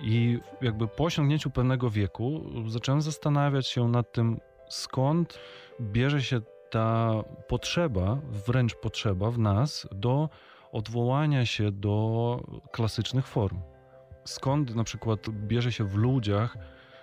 I 0.02 0.40
jakby 0.62 0.88
po 0.88 1.04
osiągnięciu 1.04 1.50
pewnego 1.50 1.90
wieku 1.90 2.42
zacząłem 2.68 3.02
zastanawiać 3.02 3.68
się 3.68 3.88
nad 3.88 4.12
tym, 4.12 4.40
skąd 4.70 5.40
bierze 5.82 6.24
się 6.24 6.42
ta 6.70 7.24
potrzeba, 7.48 8.18
wręcz 8.48 8.76
potrzeba 8.76 9.32
w 9.32 9.40
nas 9.40 9.88
do 9.92 10.30
odwołania 10.72 11.46
się 11.46 11.72
do 11.72 12.44
klasycznych 12.72 13.28
form. 13.28 13.60
Skąd 14.26 14.76
na 14.76 14.84
przykład 14.84 15.30
bierze 15.30 15.72
się 15.72 15.84
w 15.84 15.96
ludziach, 15.96 16.58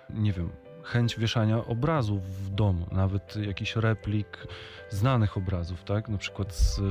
nie 0.09 0.33
wiem, 0.33 0.49
chęć 0.83 1.19
wieszania 1.19 1.65
obrazów 1.65 2.23
w 2.45 2.49
domu, 2.49 2.85
nawet 2.91 3.35
jakichś 3.35 3.75
replik 3.75 4.47
znanych 4.89 5.37
obrazów, 5.37 5.83
tak? 5.83 6.09
Na 6.09 6.17
przykład 6.17 6.55
z 6.55 6.79
e, 6.79 6.83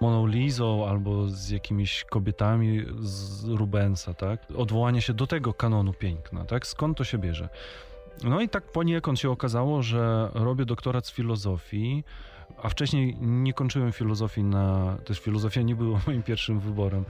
Moną 0.00 0.26
Lizą 0.26 0.88
albo 0.88 1.28
z 1.28 1.50
jakimiś 1.50 2.04
kobietami 2.04 2.84
z 3.00 3.44
Rubensa, 3.44 4.14
tak? 4.14 4.40
Odwołanie 4.56 5.02
się 5.02 5.14
do 5.14 5.26
tego 5.26 5.54
kanonu 5.54 5.92
piękna, 5.92 6.44
tak? 6.44 6.66
Skąd 6.66 6.98
to 6.98 7.04
się 7.04 7.18
bierze? 7.18 7.48
No 8.24 8.40
i 8.40 8.48
tak 8.48 8.72
poniekąd 8.72 9.18
się 9.18 9.30
okazało, 9.30 9.82
że 9.82 10.30
robię 10.34 10.64
doktorat 10.64 11.06
z 11.06 11.12
filozofii, 11.12 12.04
a 12.64 12.68
wcześniej 12.68 13.16
nie 13.20 13.52
kończyłem 13.52 13.92
filozofii 13.92 14.44
na... 14.44 14.96
Też 15.04 15.20
filozofia 15.20 15.62
nie 15.62 15.76
była 15.76 16.00
moim 16.06 16.22
pierwszym 16.22 16.60
wyborem 16.60 17.04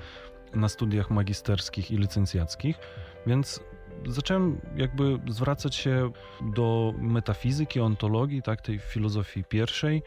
na 0.55 0.69
studiach 0.69 1.11
magisterskich 1.11 1.91
i 1.91 1.97
licencjackich, 1.97 2.79
więc 3.27 3.61
zacząłem 4.07 4.61
jakby 4.77 5.19
zwracać 5.29 5.75
się 5.75 6.11
do 6.55 6.95
metafizyki, 6.99 7.81
ontologii, 7.81 8.43
tak, 8.43 8.61
tej 8.61 8.79
filozofii 8.79 9.45
pierwszej, 9.45 10.03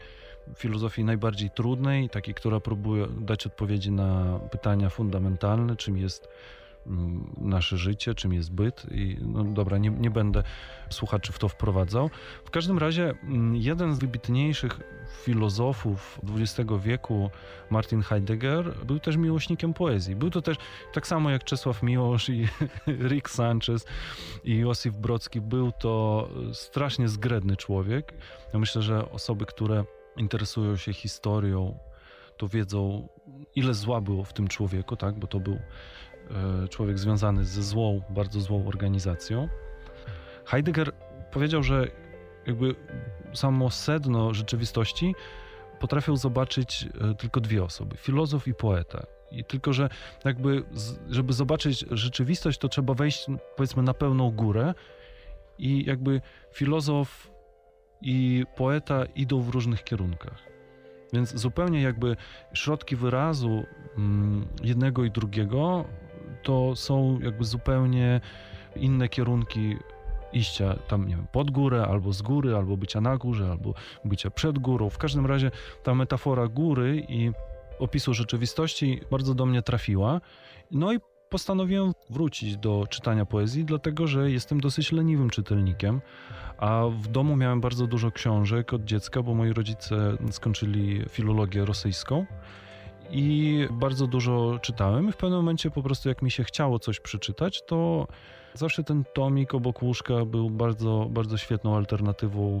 filozofii 0.56 1.04
najbardziej 1.04 1.50
trudnej, 1.50 2.08
takiej, 2.08 2.34
która 2.34 2.60
próbuje 2.60 3.06
dać 3.20 3.46
odpowiedzi 3.46 3.92
na 3.92 4.40
pytania 4.50 4.90
fundamentalne, 4.90 5.76
czym 5.76 5.98
jest 5.98 6.28
nasze 7.38 7.76
życie, 7.76 8.14
czym 8.14 8.32
jest 8.32 8.52
byt 8.52 8.86
i 8.90 9.18
no 9.20 9.44
dobra, 9.44 9.78
nie, 9.78 9.90
nie 9.90 10.10
będę 10.10 10.42
słuchaczy 10.90 11.32
w 11.32 11.38
to 11.38 11.48
wprowadzał. 11.48 12.10
W 12.44 12.50
każdym 12.50 12.78
razie 12.78 13.14
jeden 13.52 13.94
z 13.94 13.98
wybitniejszych 13.98 14.80
filozofów 15.24 16.20
XX 16.36 16.70
wieku, 16.82 17.30
Martin 17.70 18.02
Heidegger, 18.02 18.74
był 18.86 18.98
też 18.98 19.16
miłośnikiem 19.16 19.74
poezji. 19.74 20.16
Był 20.16 20.30
to 20.30 20.42
też 20.42 20.56
tak 20.92 21.06
samo 21.06 21.30
jak 21.30 21.44
Czesław 21.44 21.82
Miłosz 21.82 22.28
i 22.28 22.48
Rick 23.08 23.30
Sanchez 23.30 23.86
i 24.44 24.56
Josif 24.56 24.94
Brocki, 24.94 25.40
był 25.40 25.72
to 25.72 26.28
strasznie 26.52 27.08
zgredny 27.08 27.56
człowiek. 27.56 28.14
Ja 28.52 28.58
myślę, 28.58 28.82
że 28.82 29.10
osoby, 29.10 29.46
które 29.46 29.84
interesują 30.16 30.76
się 30.76 30.92
historią, 30.92 31.78
to 32.36 32.48
wiedzą, 32.48 33.08
ile 33.54 33.74
zła 33.74 34.00
było 34.00 34.24
w 34.24 34.32
tym 34.32 34.48
człowieku, 34.48 34.96
tak? 34.96 35.18
bo 35.18 35.26
to 35.26 35.40
był 35.40 35.58
człowiek 36.70 36.98
związany 36.98 37.44
ze 37.44 37.62
złą, 37.62 38.00
bardzo 38.10 38.40
złą 38.40 38.66
organizacją. 38.66 39.48
Heidegger 40.44 40.92
powiedział, 41.30 41.62
że 41.62 41.90
jakby 42.46 42.74
samo 43.32 43.70
sedno 43.70 44.34
rzeczywistości 44.34 45.14
potrafią 45.80 46.16
zobaczyć 46.16 46.88
e, 47.00 47.14
tylko 47.14 47.40
dwie 47.40 47.64
osoby: 47.64 47.96
filozof 47.96 48.48
i 48.48 48.54
poeta. 48.54 49.06
I 49.30 49.44
tylko, 49.44 49.72
że 49.72 49.88
jakby, 50.24 50.64
żeby 51.10 51.32
zobaczyć 51.32 51.84
rzeczywistość, 51.90 52.58
to 52.58 52.68
trzeba 52.68 52.94
wejść, 52.94 53.26
powiedzmy, 53.56 53.82
na 53.82 53.94
pełną 53.94 54.30
górę 54.30 54.74
i 55.58 55.84
jakby 55.84 56.20
filozof 56.52 57.30
i 58.02 58.44
poeta 58.56 59.04
idą 59.04 59.40
w 59.40 59.48
różnych 59.48 59.84
kierunkach. 59.84 60.42
Więc 61.12 61.36
zupełnie 61.36 61.82
jakby 61.82 62.16
środki 62.54 62.96
wyrazu 62.96 63.64
mm, 63.96 64.46
jednego 64.62 65.04
i 65.04 65.10
drugiego 65.10 65.84
to 66.42 66.76
są 66.76 67.20
jakby 67.20 67.44
zupełnie 67.44 68.20
inne 68.76 69.08
kierunki 69.08 69.76
iścia 70.32 70.74
tam, 70.88 71.08
nie 71.08 71.16
wiem, 71.16 71.26
pod 71.32 71.50
górę, 71.50 71.86
albo 71.88 72.12
z 72.12 72.22
góry, 72.22 72.56
albo 72.56 72.76
bycia 72.76 73.00
na 73.00 73.16
górze, 73.16 73.50
albo 73.50 73.74
bycia 74.04 74.30
przed 74.30 74.58
górą. 74.58 74.90
W 74.90 74.98
każdym 74.98 75.26
razie 75.26 75.50
ta 75.82 75.94
metafora 75.94 76.48
góry 76.48 77.06
i 77.08 77.32
opisu 77.78 78.14
rzeczywistości 78.14 79.00
bardzo 79.10 79.34
do 79.34 79.46
mnie 79.46 79.62
trafiła. 79.62 80.20
No 80.70 80.92
i 80.92 80.98
postanowiłem 81.30 81.92
wrócić 82.10 82.56
do 82.56 82.86
czytania 82.90 83.26
poezji, 83.26 83.64
dlatego 83.64 84.06
że 84.06 84.30
jestem 84.30 84.60
dosyć 84.60 84.92
leniwym 84.92 85.30
czytelnikiem, 85.30 86.00
a 86.58 86.84
w 87.02 87.08
domu 87.08 87.36
miałem 87.36 87.60
bardzo 87.60 87.86
dużo 87.86 88.10
książek 88.10 88.72
od 88.72 88.84
dziecka, 88.84 89.22
bo 89.22 89.34
moi 89.34 89.52
rodzice 89.52 90.16
skończyli 90.30 91.04
filologię 91.08 91.64
rosyjską 91.64 92.26
i 93.10 93.66
bardzo 93.70 94.06
dużo 94.06 94.58
czytałem 94.62 95.08
i 95.08 95.12
w 95.12 95.16
pewnym 95.16 95.38
momencie 95.38 95.70
po 95.70 95.82
prostu 95.82 96.08
jak 96.08 96.22
mi 96.22 96.30
się 96.30 96.44
chciało 96.44 96.78
coś 96.78 97.00
przeczytać, 97.00 97.62
to 97.66 98.06
zawsze 98.54 98.84
ten 98.84 99.04
tomik 99.14 99.54
obok 99.54 99.82
łóżka 99.82 100.24
był 100.24 100.50
bardzo, 100.50 101.06
bardzo 101.10 101.36
świetną 101.36 101.76
alternatywą, 101.76 102.60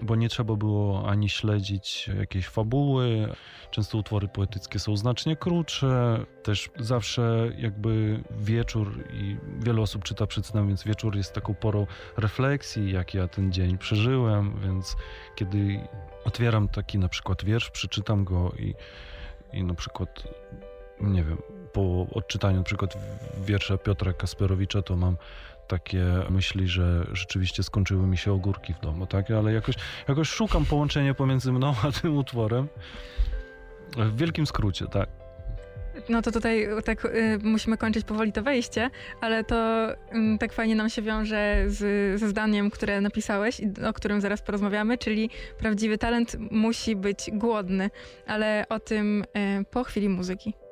bo 0.00 0.16
nie 0.16 0.28
trzeba 0.28 0.56
było 0.56 1.08
ani 1.08 1.28
śledzić 1.28 2.10
jakiejś 2.18 2.48
fabuły. 2.48 3.28
Często 3.70 3.98
utwory 3.98 4.28
poetyckie 4.28 4.78
są 4.78 4.96
znacznie 4.96 5.36
krótsze. 5.36 6.24
Też 6.42 6.70
zawsze 6.78 7.52
jakby 7.58 8.20
wieczór 8.30 9.04
i 9.12 9.36
wiele 9.58 9.80
osób 9.80 10.04
czyta 10.04 10.26
przed 10.26 10.46
snem, 10.46 10.68
więc 10.68 10.84
wieczór 10.84 11.16
jest 11.16 11.32
taką 11.32 11.54
porą 11.54 11.86
refleksji, 12.16 12.92
jak 12.92 13.14
ja 13.14 13.28
ten 13.28 13.52
dzień 13.52 13.78
przeżyłem, 13.78 14.60
więc 14.64 14.96
kiedy 15.34 15.80
otwieram 16.24 16.68
taki 16.68 16.98
na 16.98 17.08
przykład 17.08 17.44
wiersz, 17.44 17.70
przeczytam 17.70 18.24
go 18.24 18.52
i, 18.58 18.74
i 19.54 19.64
na 19.64 19.74
przykład, 19.74 20.22
nie 21.00 21.24
wiem, 21.24 21.38
po 21.72 22.06
odczytaniu 22.14 22.56
na 22.56 22.62
przykład 22.62 22.98
wiersza 23.44 23.78
Piotra 23.78 24.12
Kasperowicza, 24.12 24.82
to 24.82 24.96
mam 24.96 25.16
takie 25.68 26.04
myśli, 26.30 26.68
że 26.68 27.06
rzeczywiście 27.12 27.62
skończyły 27.62 28.06
mi 28.06 28.16
się 28.16 28.32
ogórki 28.32 28.74
w 28.74 28.80
domu, 28.80 29.06
tak? 29.06 29.30
Ale 29.30 29.52
jakoś, 29.52 29.74
jakoś 30.08 30.28
szukam 30.28 30.64
połączenia 30.64 31.14
pomiędzy 31.14 31.52
mną 31.52 31.74
a 31.82 31.92
tym 31.92 32.16
utworem. 32.16 32.68
W 33.96 34.16
wielkim 34.16 34.46
skrócie, 34.46 34.86
tak. 34.86 35.23
No 36.08 36.22
to 36.22 36.32
tutaj 36.32 36.68
tak 36.84 37.04
y, 37.04 37.38
musimy 37.42 37.76
kończyć 37.76 38.04
powoli 38.04 38.32
to 38.32 38.42
wejście, 38.42 38.90
ale 39.20 39.44
to 39.44 39.90
y, 39.92 39.96
tak 40.40 40.52
fajnie 40.52 40.76
nam 40.76 40.90
się 40.90 41.02
wiąże 41.02 41.64
z, 41.66 42.20
ze 42.20 42.28
zdaniem, 42.28 42.70
które 42.70 43.00
napisałeś 43.00 43.60
i 43.60 43.68
o 43.88 43.92
którym 43.92 44.20
zaraz 44.20 44.42
porozmawiamy, 44.42 44.98
czyli 44.98 45.30
prawdziwy 45.58 45.98
talent 45.98 46.36
musi 46.50 46.96
być 46.96 47.30
głodny, 47.32 47.90
ale 48.26 48.66
o 48.68 48.80
tym 48.80 49.22
y, 49.22 49.64
po 49.70 49.84
chwili 49.84 50.08
muzyki. 50.08 50.63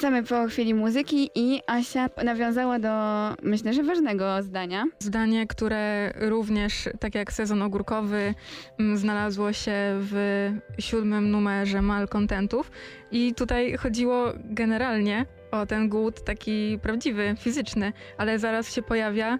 Wracamy 0.00 0.22
po 0.22 0.46
chwili 0.46 0.74
muzyki 0.74 1.30
i 1.34 1.60
Asia 1.66 2.10
nawiązała 2.24 2.78
do, 2.78 2.90
myślę, 3.42 3.72
że 3.72 3.82
ważnego 3.82 4.42
zdania. 4.42 4.84
Zdanie, 4.98 5.46
które 5.46 6.12
również, 6.16 6.88
tak 7.00 7.14
jak 7.14 7.32
sezon 7.32 7.62
ogórkowy, 7.62 8.34
mm, 8.78 8.96
znalazło 8.96 9.52
się 9.52 9.72
w 10.00 10.48
siódmym 10.78 11.30
numerze 11.30 11.82
Malcontentów. 11.82 12.70
I 13.10 13.34
tutaj 13.34 13.76
chodziło 13.76 14.32
generalnie 14.44 15.26
o 15.50 15.66
ten 15.66 15.88
głód 15.88 16.24
taki 16.24 16.78
prawdziwy, 16.82 17.34
fizyczny, 17.38 17.92
ale 18.18 18.38
zaraz 18.38 18.74
się 18.74 18.82
pojawia. 18.82 19.38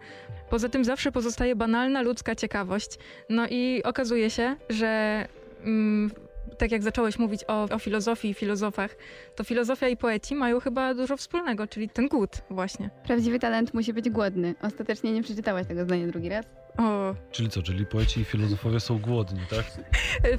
Poza 0.51 0.69
tym 0.69 0.85
zawsze 0.85 1.13
pozostaje 1.13 1.57
banalna 1.57 2.03
ludzka 2.03 2.35
ciekawość. 2.35 2.99
No 3.29 3.47
i 3.51 3.83
okazuje 3.85 4.31
się, 4.31 4.57
że 4.69 5.27
mm, 5.65 6.11
tak 6.61 6.73
jak 6.73 6.83
zacząłeś 6.83 7.19
mówić 7.19 7.45
o, 7.49 7.63
o 7.63 7.79
filozofii 7.79 8.31
i 8.31 8.35
filozofach, 8.35 8.97
to 9.37 9.45
filozofia 9.45 9.89
i 9.89 9.97
poeci 9.97 10.35
mają 10.35 10.61
chyba 10.61 10.95
dużo 10.95 11.17
wspólnego, 11.17 11.67
czyli 11.67 11.89
ten 11.89 12.09
głód 12.09 12.31
właśnie. 12.51 12.91
Prawdziwy 13.05 13.39
talent 13.39 13.75
musi 13.75 13.93
być 13.93 14.11
głodny. 14.11 14.55
Ostatecznie 14.63 15.13
nie 15.13 15.23
przeczytałaś 15.23 15.67
tego 15.67 15.85
zdania 15.85 16.07
drugi 16.07 16.29
raz. 16.29 16.47
O, 16.79 17.15
Czyli 17.33 17.49
co, 17.49 17.63
czyli 17.63 17.87
poeci 17.87 18.21
i 18.21 18.25
filozofowie 18.25 18.81
są 18.81 18.99
głodni, 18.99 19.41
tak? 19.51 19.65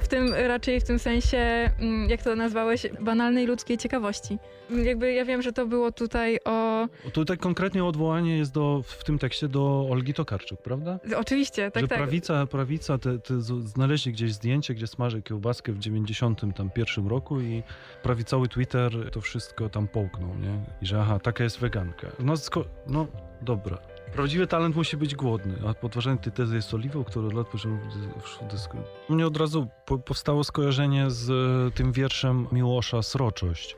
w 0.02 0.08
tym 0.08 0.34
raczej 0.34 0.80
w 0.80 0.84
tym 0.84 0.98
sensie, 0.98 1.38
mm, 1.78 2.10
jak 2.10 2.22
to 2.22 2.36
nazwałeś, 2.36 2.86
banalnej 3.00 3.46
ludzkiej 3.46 3.78
ciekawości. 3.78 4.38
Jakby 4.70 5.12
ja 5.12 5.24
wiem, 5.24 5.42
że 5.42 5.52
to 5.52 5.66
było 5.66 5.92
tutaj 5.92 6.38
o. 6.44 6.86
Tutaj 7.12 7.38
konkretnie 7.38 7.84
odwołanie 7.84 8.38
jest 8.38 8.52
do, 8.52 8.82
w 8.86 9.04
tym 9.04 9.18
tekście 9.18 9.48
do 9.48 9.86
Olgi 9.90 10.14
Tokarczuk, 10.14 10.62
prawda? 10.62 10.98
Oczywiście, 11.16 11.70
tak, 11.70 11.80
że 11.82 11.88
tak. 11.88 11.98
prawica, 11.98 12.46
prawica 12.46 12.98
te, 12.98 13.18
te 13.18 13.40
znaleźli 13.60 14.12
gdzieś 14.12 14.32
zdjęcie, 14.32 14.74
gdzie 14.74 14.86
smaży 14.86 15.22
kiełbaskę 15.22 15.72
w 15.72 15.78
91 15.78 17.06
roku 17.06 17.40
i 17.40 17.62
prawicowy 18.02 18.48
Twitter 18.48 19.10
to 19.10 19.20
wszystko 19.20 19.68
tam 19.68 19.88
połknął, 19.88 20.34
nie? 20.34 20.64
I 20.82 20.86
że 20.86 21.00
aha, 21.00 21.18
taka 21.18 21.44
jest 21.44 21.58
weganka. 21.58 22.06
No, 22.18 22.32
sko- 22.36 22.64
no 22.86 23.06
dobra. 23.42 23.78
Prawdziwy 24.12 24.46
talent 24.46 24.76
musi 24.76 24.96
być 24.96 25.14
głodny, 25.14 25.54
a 25.68 25.74
podważanie 25.74 26.18
tej 26.18 26.32
tezy 26.32 26.56
jest 26.56 26.74
oliwą, 26.74 27.04
która 27.04 27.26
od 27.26 27.32
lat 27.32 27.48
począł 27.48 27.72
w 27.72 28.50
dysku. 28.50 28.78
U 29.08 29.14
mnie 29.14 29.26
od 29.26 29.36
razu 29.36 29.66
po, 29.86 29.98
powstało 29.98 30.44
skojarzenie 30.44 31.10
z 31.10 31.30
e, 31.30 31.70
tym 31.76 31.92
wierszem 31.92 32.46
Miłosza 32.52 33.02
Sroczość, 33.02 33.76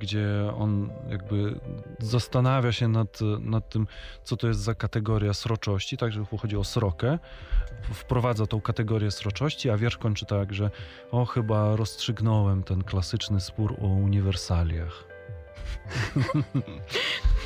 gdzie 0.00 0.52
on 0.58 0.90
jakby 1.08 1.60
zastanawia 1.98 2.72
się 2.72 2.88
nad, 2.88 3.18
nad 3.40 3.68
tym, 3.68 3.86
co 4.24 4.36
to 4.36 4.48
jest 4.48 4.60
za 4.60 4.74
kategoria 4.74 5.34
sroczości, 5.34 5.96
tak, 5.96 6.12
że 6.12 6.24
chodzi 6.40 6.56
o 6.56 6.64
srokę, 6.64 7.18
wprowadza 7.94 8.46
tą 8.46 8.60
kategorię 8.60 9.10
sroczości, 9.10 9.70
a 9.70 9.76
wiersz 9.76 9.96
kończy 9.96 10.26
tak, 10.26 10.54
że 10.54 10.70
o, 11.10 11.24
chyba 11.24 11.76
rozstrzygnąłem 11.76 12.62
ten 12.62 12.84
klasyczny 12.84 13.40
spór 13.40 13.76
o 13.80 13.86
uniwersaliach. 13.86 15.04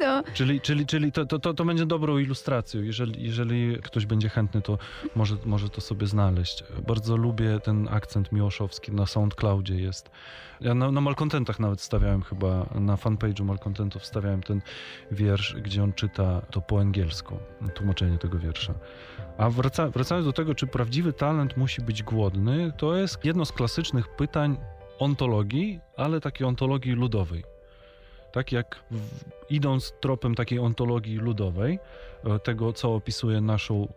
No, 0.00 0.22
Czyli, 0.34 0.60
czyli, 0.60 0.86
czyli 0.86 1.12
to, 1.12 1.26
to, 1.26 1.54
to, 1.54 1.64
będzie 1.64 1.86
dobrą 1.86 2.18
ilustracją. 2.18 2.82
Jeżeli, 2.82 3.24
jeżeli 3.24 3.76
ktoś 3.82 4.06
będzie 4.06 4.28
chętny, 4.28 4.62
to 4.62 4.78
może, 5.14 5.36
może 5.44 5.68
to 5.68 5.80
sobie 5.80 6.06
znaleźć. 6.06 6.64
Bardzo 6.86 7.16
lubię 7.16 7.60
ten 7.60 7.88
akcent 7.90 8.32
miłoszowski 8.32 8.92
na 8.92 9.06
SoundCloudzie 9.06 9.74
jest. 9.74 10.10
Ja 10.60 10.74
na, 10.74 10.92
na 10.92 11.00
Malcontentach 11.00 11.60
nawet 11.60 11.80
stawiałem 11.80 12.22
chyba, 12.22 12.66
na 12.74 12.96
fanpage'u 12.96 13.44
Malcontentów 13.44 14.06
stawiałem 14.06 14.42
ten 14.42 14.62
wiersz, 15.10 15.56
gdzie 15.62 15.82
on 15.82 15.92
czyta 15.92 16.40
to 16.50 16.60
po 16.60 16.80
angielsku, 16.80 17.38
tłumaczenie 17.74 18.18
tego 18.18 18.38
wiersza. 18.38 18.74
A 19.38 19.50
wraca, 19.50 19.88
wracając 19.88 20.26
do 20.26 20.32
tego, 20.32 20.54
czy 20.54 20.66
prawdziwy 20.66 21.12
talent 21.12 21.56
musi 21.56 21.82
być 21.82 22.02
głodny, 22.02 22.72
to 22.76 22.96
jest 22.96 23.24
jedno 23.24 23.44
z 23.44 23.52
klasycznych 23.52 24.08
pytań 24.08 24.56
ontologii, 24.98 25.80
ale 25.96 26.20
takiej 26.20 26.46
ontologii 26.46 26.92
ludowej. 26.92 27.59
Tak 28.32 28.52
jak 28.52 28.84
w, 28.90 29.24
idąc 29.50 29.92
tropem 30.00 30.34
takiej 30.34 30.58
ontologii 30.58 31.16
ludowej, 31.16 31.78
e, 32.24 32.38
tego 32.38 32.72
co 32.72 32.94
opisuje 32.94 33.40
naszą 33.40 33.92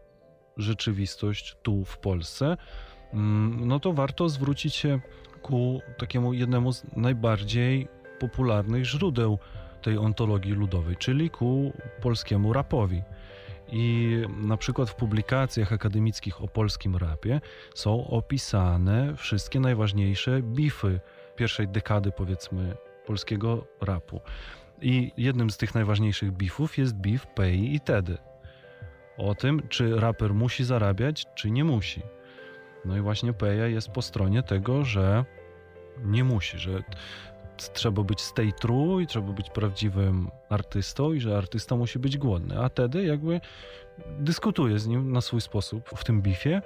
rzeczywistość 0.58 1.58
tu 1.64 1.86
w 1.86 1.98
Polsce, 1.98 2.58
mm, 3.14 3.68
no 3.68 3.80
to 3.80 3.94
warto 3.94 4.30
zwrócić 4.30 4.76
się 4.76 5.00
ku 5.42 5.82
takiemu 5.98 6.34
jednemu 6.34 6.74
z 6.74 6.84
najbardziej 6.96 7.88
popularnych 8.20 8.86
źródeł 8.86 9.40
tej 9.82 9.98
ontologii 9.98 10.54
ludowej, 10.54 10.98
czyli 10.98 11.30
ku 11.30 11.74
polskiemu 12.02 12.54
rapowi. 12.54 13.02
I 13.72 14.18
na 14.38 14.58
przykład 14.58 14.90
w 14.90 14.96
publikacjach 14.96 15.74
akademickich 15.74 16.42
o 16.42 16.48
polskim 16.48 16.96
rapie 16.96 17.42
są 17.76 18.08
opisane 18.08 19.16
wszystkie 19.16 19.60
najważniejsze 19.60 20.42
bify 20.42 21.00
pierwszej 21.36 21.68
dekady, 21.68 22.12
powiedzmy, 22.12 22.76
polskiego 23.06 23.68
rapu. 23.82 24.22
I 24.82 25.12
jednym 25.18 25.50
z 25.50 25.58
tych 25.58 25.76
najważniejszych 25.76 26.32
bifów 26.32 26.78
jest 26.78 26.94
bif 26.94 27.28
Pei 27.28 27.76
i 27.76 27.80
Tedy. 27.80 28.18
O 29.18 29.36
tym, 29.36 29.68
czy 29.70 30.00
raper 30.00 30.34
musi 30.34 30.64
zarabiać, 30.64 31.26
czy 31.36 31.52
nie 31.52 31.64
musi. 31.64 32.02
No 32.86 32.98
i 32.98 33.02
właśnie 33.02 33.34
Peja 33.34 33.68
jest 33.68 33.90
po 33.90 34.02
stronie 34.02 34.44
tego, 34.44 34.86
że 34.86 35.26
nie 36.04 36.24
musi, 36.24 36.58
że 36.58 36.84
trzeba 37.74 38.04
być 38.04 38.22
stay 38.22 38.52
true 38.54 39.02
i 39.02 39.08
trzeba 39.08 39.34
być 39.34 39.50
prawdziwym 39.50 40.30
artystą 40.50 41.14
i 41.14 41.20
że 41.20 41.38
artysta 41.38 41.76
musi 41.76 42.00
być 42.00 42.18
głodny. 42.18 42.60
A 42.60 42.70
Tedy 42.70 43.06
jakby 43.06 43.42
dyskutuje 44.20 44.80
z 44.80 44.88
nim 44.88 45.12
na 45.12 45.22
swój 45.22 45.42
sposób 45.42 45.90
w 45.96 46.04
tym 46.04 46.22
bifie. 46.22 46.62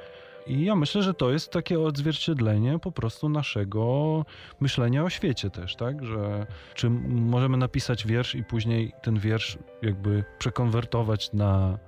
I 0.47 0.65
ja 0.65 0.75
myślę, 0.75 1.03
że 1.03 1.13
to 1.13 1.31
jest 1.31 1.51
takie 1.51 1.79
odzwierciedlenie 1.79 2.79
po 2.79 2.91
prostu 2.91 3.29
naszego 3.29 4.25
myślenia 4.59 5.03
o 5.03 5.09
świecie 5.09 5.49
też, 5.49 5.75
tak? 5.75 6.05
Że 6.05 6.47
czy 6.75 6.89
możemy 7.09 7.57
napisać 7.57 8.07
wiersz 8.07 8.35
i 8.35 8.43
później 8.43 8.91
ten 9.03 9.19
wiersz 9.19 9.57
jakby 9.81 10.23
przekonwertować 10.39 11.33
na, 11.33 11.79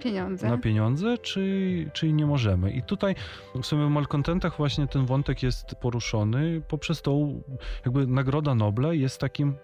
pieniądze. 0.00 0.48
na 0.48 0.58
pieniądze, 0.58 1.18
czy, 1.18 1.90
czy 1.92 2.12
nie 2.12 2.26
możemy. 2.26 2.70
I 2.70 2.82
tutaj 2.82 3.14
w 3.62 3.66
sumie 3.66 3.86
w 3.86 3.90
Malcontentach 3.90 4.56
właśnie 4.56 4.86
ten 4.86 5.06
wątek 5.06 5.42
jest 5.42 5.74
poruszony 5.74 6.62
poprzez 6.68 7.02
tą 7.02 7.42
jakby 7.84 8.06
Nagroda 8.06 8.54
Nobla 8.54 8.92
jest 8.92 9.20
takim 9.20 9.54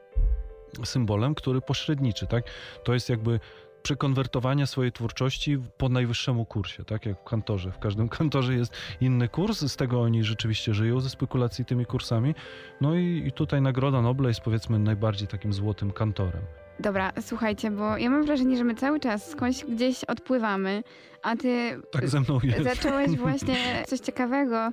symbolem, 0.84 1.34
który 1.34 1.60
pośredniczy, 1.60 2.26
tak? 2.26 2.44
To 2.84 2.94
jest 2.94 3.08
jakby 3.08 3.40
przekonwertowanie 3.84 4.66
swojej 4.66 4.92
twórczości 4.92 5.58
po 5.78 5.88
najwyższemu 5.88 6.44
kursie, 6.46 6.84
tak 6.84 7.06
jak 7.06 7.20
w 7.20 7.24
kantorze. 7.24 7.72
W 7.72 7.78
każdym 7.78 8.08
kantorze 8.18 8.54
jest 8.54 8.72
inny 9.00 9.28
kurs, 9.28 9.60
z 9.60 9.76
tego 9.76 10.00
oni 10.00 10.24
rzeczywiście 10.24 10.74
żyją, 10.74 11.00
ze 11.00 11.10
spekulacji 11.10 11.64
tymi 11.64 11.86
kursami. 11.86 12.34
No 12.80 12.94
i, 12.96 13.22
i 13.26 13.32
tutaj 13.32 13.62
Nagroda 13.62 14.02
Nobla 14.02 14.28
jest 14.28 14.40
powiedzmy 14.40 14.78
najbardziej 14.78 15.28
takim 15.28 15.52
złotym 15.52 15.90
kantorem. 15.92 16.42
Dobra, 16.80 17.12
słuchajcie, 17.20 17.70
bo 17.70 17.96
ja 17.98 18.10
mam 18.10 18.24
wrażenie, 18.26 18.56
że 18.56 18.64
my 18.64 18.74
cały 18.74 19.00
czas 19.00 19.30
skądś 19.30 19.64
gdzieś 19.64 20.04
odpływamy, 20.04 20.82
a 21.22 21.36
ty 21.36 21.80
Tak 21.90 22.08
ze 22.08 22.20
mną 22.20 22.38
jest. 22.42 22.64
zacząłeś 22.64 23.10
właśnie 23.26 23.56
coś 23.86 24.00
ciekawego, 24.00 24.70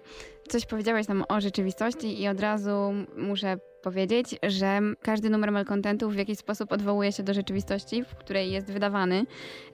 coś 0.50 0.65
powiedziałeś 0.65 1.08
nam 1.08 1.24
o 1.30 1.41
rzeczywistości 1.41 2.22
i 2.22 2.27
od 2.27 2.39
razu 2.39 2.94
muszę 3.18 3.58
powiedzieć, 3.82 4.36
że 4.44 4.80
każdy 5.02 5.30
numer 5.30 5.52
malkontentów 5.52 6.13
w 6.13 6.17
jakiś 6.17 6.38
sposób 6.38 6.72
odwołuje 6.72 7.12
się 7.12 7.24
do 7.24 7.34
rzeczywistości, 7.34 8.04
w 8.04 8.15
której 8.15 8.52
jest 8.52 8.72
wydawany 8.72 9.26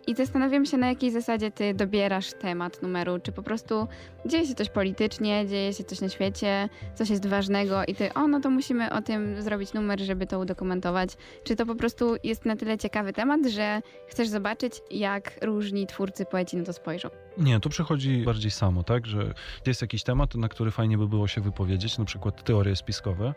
i 0.07 0.15
zastanawiam 0.15 0.65
się, 0.65 0.77
na 0.77 0.87
jakiej 0.87 1.11
zasadzie 1.11 1.51
ty 1.51 1.73
dobierasz 1.73 2.33
temat 2.33 2.81
numeru, 2.81 3.19
czy 3.19 3.31
po 3.31 3.43
prostu 3.43 3.87
dzieje 4.25 4.47
się 4.47 4.55
coś 4.55 4.69
politycznie, 4.69 5.47
dzieje 5.47 5.73
się 5.73 5.83
coś 5.83 6.01
na 6.01 6.09
świecie, 6.09 6.69
coś 6.95 7.09
jest 7.09 7.27
ważnego 7.27 7.83
i 7.87 7.95
ty, 7.95 8.13
o 8.13 8.27
no 8.27 8.39
to 8.39 8.49
musimy 8.49 8.93
o 8.93 9.01
tym 9.01 9.41
zrobić 9.41 9.73
numer, 9.73 9.99
żeby 9.99 10.27
to 10.27 10.39
udokumentować, 10.39 11.09
czy 11.43 11.55
to 11.55 11.65
po 11.65 11.75
prostu 11.75 12.15
jest 12.23 12.45
na 12.45 12.55
tyle 12.55 12.77
ciekawy 12.77 13.13
temat, 13.13 13.39
że 13.45 13.81
chcesz 14.07 14.27
zobaczyć, 14.27 14.73
jak 14.91 15.39
różni 15.41 15.87
twórcy, 15.87 16.25
poeci 16.25 16.57
na 16.57 16.63
to 16.63 16.73
spojrzą. 16.73 17.09
Nie, 17.37 17.59
to 17.59 17.69
przychodzi 17.69 18.23
bardziej 18.23 18.51
samo, 18.51 18.83
tak, 18.83 19.05
że 19.05 19.33
jest 19.65 19.81
jakiś 19.81 20.03
temat, 20.03 20.35
na 20.35 20.49
który 20.49 20.71
fajnie 20.71 20.97
by 20.97 21.07
było 21.07 21.27
się 21.27 21.41
wypowiedzieć, 21.41 21.97
na 21.97 22.05
przykład 22.05 22.43
teorie 22.43 22.75
spiskowe. 22.75 23.33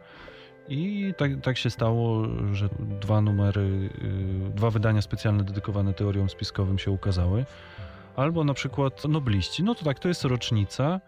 I 0.68 1.14
tak, 1.16 1.30
tak 1.42 1.56
się 1.56 1.70
stało, 1.70 2.24
że 2.52 2.68
dwa 3.00 3.20
numery, 3.20 3.90
y, 4.50 4.50
dwa 4.54 4.70
wydania 4.70 5.02
specjalne 5.02 5.44
dedykowane 5.44 5.94
teoriom 5.94 6.28
spiskowym 6.28 6.78
się 6.78 6.90
ukazały. 6.90 7.44
Albo 8.16 8.44
na 8.44 8.54
przykład 8.54 9.04
nobliści. 9.04 9.62
No 9.62 9.74
to 9.74 9.84
tak, 9.84 9.98
to 9.98 10.08
jest 10.08 10.24
rocznica, 10.24 11.00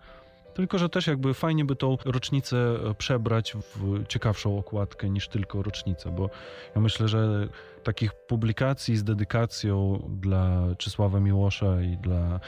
tylko 0.55 0.79
że 0.79 0.89
też 0.89 1.07
jakby 1.07 1.35
fajnie 1.35 1.65
by 1.65 1.77
tą 1.77 1.97
rocznicę 2.05 2.79
przebrać 2.99 3.53
w 3.55 4.07
ciekawszą 4.07 4.59
okładkę 4.59 5.11
niż 5.11 5.29
tylko 5.29 5.63
rocznicę, 5.63 6.11
bo 6.11 6.31
ja 6.75 6.81
myślę, 6.81 7.09
że 7.09 7.49
takich 7.83 8.15
publikacji 8.15 8.97
z 8.97 9.05
dedykacją 9.05 10.03
dla 10.21 10.63
Czesława 10.79 11.21
Miłosza 11.21 11.83
i 11.83 11.97
dla 11.97 12.41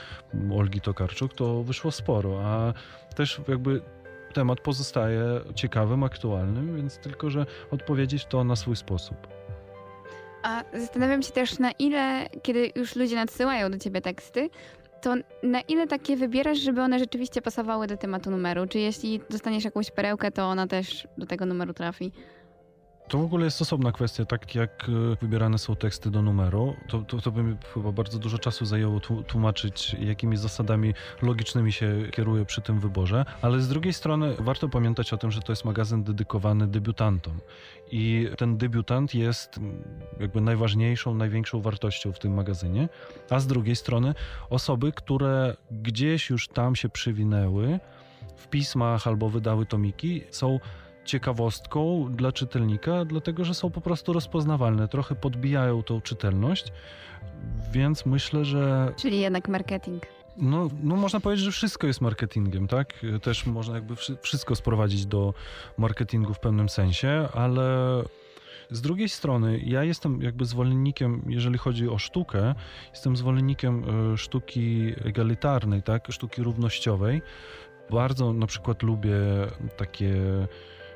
Olgi 0.52 0.80
Tokarczuk 0.80 1.34
to 1.34 1.62
wyszło 1.62 1.90
sporo, 1.90 2.40
a 2.44 2.72
też 3.14 3.40
jakby 3.48 3.80
temat 4.34 4.60
pozostaje 4.60 5.24
ciekawym, 5.54 6.02
aktualnym, 6.04 6.76
więc 6.76 6.98
tylko, 6.98 7.30
że 7.30 7.46
odpowiedzieć 7.70 8.26
to 8.26 8.44
na 8.44 8.56
swój 8.56 8.76
sposób. 8.76 9.16
A 10.42 10.64
zastanawiam 10.74 11.22
się 11.22 11.32
też, 11.32 11.58
na 11.58 11.70
ile, 11.70 12.26
kiedy 12.42 12.72
już 12.74 12.96
ludzie 12.96 13.16
nadsyłają 13.16 13.70
do 13.70 13.78
ciebie 13.78 14.00
teksty, 14.00 14.50
to 15.02 15.14
na 15.42 15.60
ile 15.60 15.86
takie 15.86 16.16
wybierasz, 16.16 16.58
żeby 16.58 16.82
one 16.82 16.98
rzeczywiście 16.98 17.42
pasowały 17.42 17.86
do 17.86 17.96
tematu 17.96 18.30
numeru? 18.30 18.66
Czy 18.66 18.78
jeśli 18.78 19.20
dostaniesz 19.30 19.64
jakąś 19.64 19.90
perełkę, 19.90 20.30
to 20.30 20.44
ona 20.44 20.66
też 20.66 21.08
do 21.18 21.26
tego 21.26 21.46
numeru 21.46 21.74
trafi? 21.74 22.12
To 23.08 23.18
w 23.18 23.24
ogóle 23.24 23.44
jest 23.44 23.62
osobna 23.62 23.92
kwestia, 23.92 24.24
tak 24.24 24.54
jak 24.54 24.86
e, 24.88 25.16
wybierane 25.16 25.58
są 25.58 25.76
teksty 25.76 26.10
do 26.10 26.22
numeru. 26.22 26.76
To, 26.88 27.02
to, 27.02 27.20
to 27.20 27.30
by 27.32 27.42
mi 27.42 27.56
chyba 27.74 27.92
bardzo 27.92 28.18
dużo 28.18 28.38
czasu 28.38 28.64
zajęło 28.64 28.98
tłu- 28.98 29.24
tłumaczyć, 29.24 29.96
jakimi 30.00 30.36
zasadami 30.36 30.94
logicznymi 31.22 31.72
się 31.72 31.96
kieruję 32.12 32.44
przy 32.44 32.60
tym 32.62 32.80
wyborze, 32.80 33.24
ale 33.42 33.60
z 33.60 33.68
drugiej 33.68 33.92
strony 33.92 34.34
warto 34.38 34.68
pamiętać 34.68 35.12
o 35.12 35.16
tym, 35.16 35.30
że 35.30 35.40
to 35.40 35.52
jest 35.52 35.64
magazyn 35.64 36.04
dedykowany 36.04 36.66
debiutantom. 36.66 37.40
I 37.92 38.28
ten 38.38 38.56
debiutant 38.56 39.14
jest 39.14 39.58
mm, 39.58 39.82
jakby 40.20 40.40
najważniejszą, 40.40 41.14
największą 41.14 41.60
wartością 41.60 42.12
w 42.12 42.18
tym 42.18 42.34
magazynie, 42.34 42.88
a 43.30 43.40
z 43.40 43.46
drugiej 43.46 43.76
strony 43.76 44.14
osoby, 44.50 44.92
które 44.92 45.56
gdzieś 45.70 46.30
już 46.30 46.48
tam 46.48 46.76
się 46.76 46.88
przywinęły 46.88 47.80
w 48.36 48.48
pismach 48.48 49.06
albo 49.06 49.28
wydały 49.28 49.66
tomiki, 49.66 50.22
są 50.30 50.60
ciekawostką 51.04 52.08
dla 52.10 52.32
czytelnika, 52.32 53.04
dlatego 53.04 53.44
że 53.44 53.54
są 53.54 53.70
po 53.70 53.80
prostu 53.80 54.12
rozpoznawalne, 54.12 54.88
trochę 54.88 55.14
podbijają 55.14 55.82
tą 55.82 56.00
czytelność, 56.00 56.72
więc 57.72 58.06
myślę, 58.06 58.44
że 58.44 58.92
Czyli 58.96 59.20
jednak 59.20 59.48
marketing. 59.48 60.02
no, 60.36 60.68
no 60.82 60.96
można 60.96 61.20
powiedzieć, 61.20 61.44
że 61.44 61.52
wszystko 61.52 61.86
jest 61.86 62.00
marketingiem, 62.00 62.68
tak? 62.68 62.94
Też 63.22 63.46
można 63.46 63.74
jakby 63.74 63.96
wszy- 63.96 64.16
wszystko 64.22 64.54
sprowadzić 64.56 65.06
do 65.06 65.34
marketingu 65.78 66.34
w 66.34 66.40
pewnym 66.40 66.68
sensie, 66.68 67.28
ale 67.34 67.64
z 68.70 68.80
drugiej 68.80 69.08
strony 69.08 69.58
ja 69.64 69.84
jestem 69.84 70.22
jakby 70.22 70.44
zwolennikiem, 70.44 71.22
jeżeli 71.28 71.58
chodzi 71.58 71.88
o 71.88 71.98
sztukę, 71.98 72.54
jestem 72.90 73.16
zwolennikiem 73.16 73.84
e, 74.12 74.16
sztuki 74.16 74.92
egalitarnej, 75.04 75.82
tak? 75.82 76.12
Sztuki 76.12 76.42
równościowej. 76.42 77.22
Bardzo 77.90 78.32
na 78.32 78.46
przykład 78.46 78.82
lubię 78.82 79.16
takie 79.76 80.14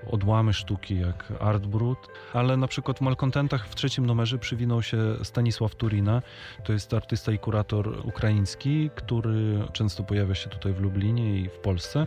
odłamy 0.07 0.53
sztuki 0.53 1.01
jak 1.01 1.33
Art 1.41 1.67
Brut, 1.67 1.99
ale 2.33 2.57
na 2.57 2.69
przykład 2.69 2.99
w 2.99 3.01
Malcontentach 3.01 3.69
w 3.69 3.75
trzecim 3.75 4.07
numerze 4.07 4.39
przywinął 4.39 4.83
się 4.83 4.99
Stanisław 5.23 5.75
Turina. 5.75 6.23
To 6.65 6.73
jest 6.73 6.95
artysta 6.95 7.33
i 7.33 7.39
kurator 7.39 8.03
ukraiński, 8.05 8.91
który 8.95 9.59
często 9.73 10.05
pojawia 10.05 10.35
się 10.35 10.51
tutaj 10.51 10.73
w 10.73 10.81
Lublinie 10.81 11.37
i 11.37 11.49
w 11.49 11.59
Polsce 11.59 12.07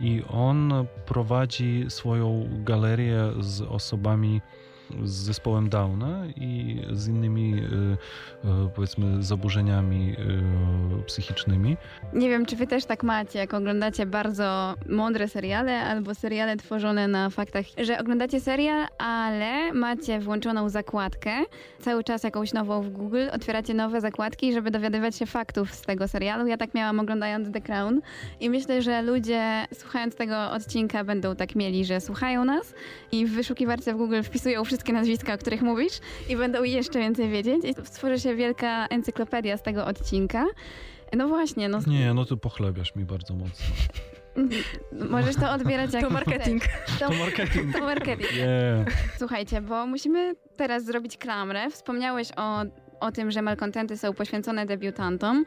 i 0.00 0.22
on 0.28 0.86
prowadzi 1.06 1.84
swoją 1.88 2.48
galerię 2.64 3.32
z 3.40 3.60
osobami 3.60 4.40
z 5.04 5.12
zespołem 5.12 5.68
Downa 5.68 6.26
i 6.36 6.82
z 6.92 7.08
innymi 7.08 7.54
y, 7.54 7.58
y, 7.58 8.48
powiedzmy 8.74 9.22
zaburzeniami 9.22 10.16
y, 11.00 11.02
psychicznymi. 11.06 11.76
Nie 12.12 12.28
wiem, 12.28 12.46
czy 12.46 12.56
wy 12.56 12.66
też 12.66 12.84
tak 12.84 13.02
macie, 13.02 13.38
jak 13.38 13.54
oglądacie 13.54 14.06
bardzo 14.06 14.74
mądre 14.88 15.28
seriale 15.28 15.80
albo 15.80 16.14
seriale 16.14 16.56
tworzone 16.56 17.08
na 17.08 17.30
faktach, 17.30 17.64
że 17.78 17.98
oglądacie 17.98 18.40
serial, 18.40 18.86
ale 18.98 19.72
macie 19.72 20.20
włączoną 20.20 20.68
zakładkę, 20.68 21.30
cały 21.80 22.04
czas 22.04 22.22
jakąś 22.22 22.52
nową 22.52 22.82
w 22.82 22.90
Google, 22.90 23.26
otwieracie 23.32 23.74
nowe 23.74 24.00
zakładki, 24.00 24.52
żeby 24.52 24.70
dowiadywać 24.70 25.16
się 25.16 25.26
faktów 25.26 25.74
z 25.74 25.82
tego 25.82 26.08
serialu. 26.08 26.46
Ja 26.46 26.56
tak 26.56 26.74
miałam 26.74 27.00
oglądając 27.00 27.52
The 27.52 27.60
Crown 27.60 28.00
i 28.40 28.50
myślę, 28.50 28.82
że 28.82 29.02
ludzie 29.02 29.66
słuchając 29.74 30.16
tego 30.16 30.50
odcinka 30.50 31.04
będą 31.04 31.36
tak 31.36 31.56
mieli, 31.56 31.84
że 31.84 32.00
słuchają 32.00 32.44
nas 32.44 32.74
i 33.12 33.26
w 33.26 33.32
wyszukiwarce 33.32 33.94
w 33.94 33.96
Google 33.96 34.22
wpisują 34.22 34.64
wszystkie 34.82 34.92
nazwiska, 34.92 35.34
o 35.34 35.38
których 35.38 35.62
mówisz 35.62 35.92
i 36.28 36.36
będą 36.36 36.62
jeszcze 36.62 36.98
więcej 36.98 37.30
wiedzieć 37.30 37.64
i 37.64 37.74
stworzy 37.86 38.20
się 38.20 38.34
wielka 38.34 38.86
encyklopedia 38.86 39.56
z 39.56 39.62
tego 39.62 39.86
odcinka. 39.86 40.44
No 41.16 41.28
właśnie, 41.28 41.68
no 41.68 41.78
Nie, 41.86 42.14
no 42.14 42.24
ty 42.24 42.36
pochlebiasz 42.36 42.94
mi 42.96 43.04
bardzo 43.04 43.34
mocno. 43.34 43.66
możesz 45.10 45.36
to 45.36 45.50
odbierać 45.50 45.92
jak 45.92 46.02
To 46.02 46.10
marketing. 46.10 46.62
To, 47.00 47.08
To 47.08 47.14
marketing. 47.14 47.72
to 47.72 47.80
marketing. 47.80 48.36
Nie. 48.36 48.84
Słuchajcie, 49.18 49.60
bo 49.60 49.86
musimy 49.86 50.34
teraz 50.56 50.84
zrobić 50.84 51.16
klamrę. 51.16 51.70
Wspomniałeś 51.70 52.28
o, 52.36 52.62
o 53.00 53.12
tym, 53.12 53.30
że 53.30 53.42
malkontenty 53.42 53.96
są 53.98 54.12
poświęcone 54.14 54.66
debiutantom. 54.66 55.44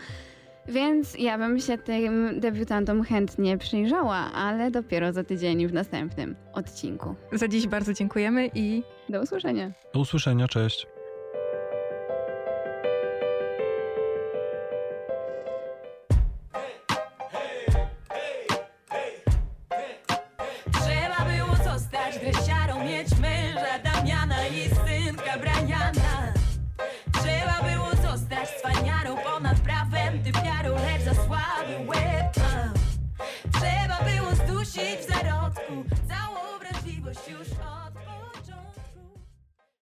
Więc 0.67 1.17
ja 1.19 1.37
bym 1.37 1.59
się 1.59 1.77
tym 1.77 2.39
debiutantom 2.39 3.03
chętnie 3.03 3.57
przyjrzała, 3.57 4.15
ale 4.15 4.71
dopiero 4.71 5.13
za 5.13 5.23
tydzień 5.23 5.67
w 5.67 5.73
następnym 5.73 6.35
odcinku. 6.53 7.15
Za 7.31 7.47
dziś 7.47 7.67
bardzo 7.67 7.93
dziękujemy 7.93 8.49
i 8.55 8.83
Do 9.09 9.21
usłyszenia. 9.21 9.71
Do 9.93 9.99
usłyszenia, 9.99 10.47
cześć. 10.47 10.87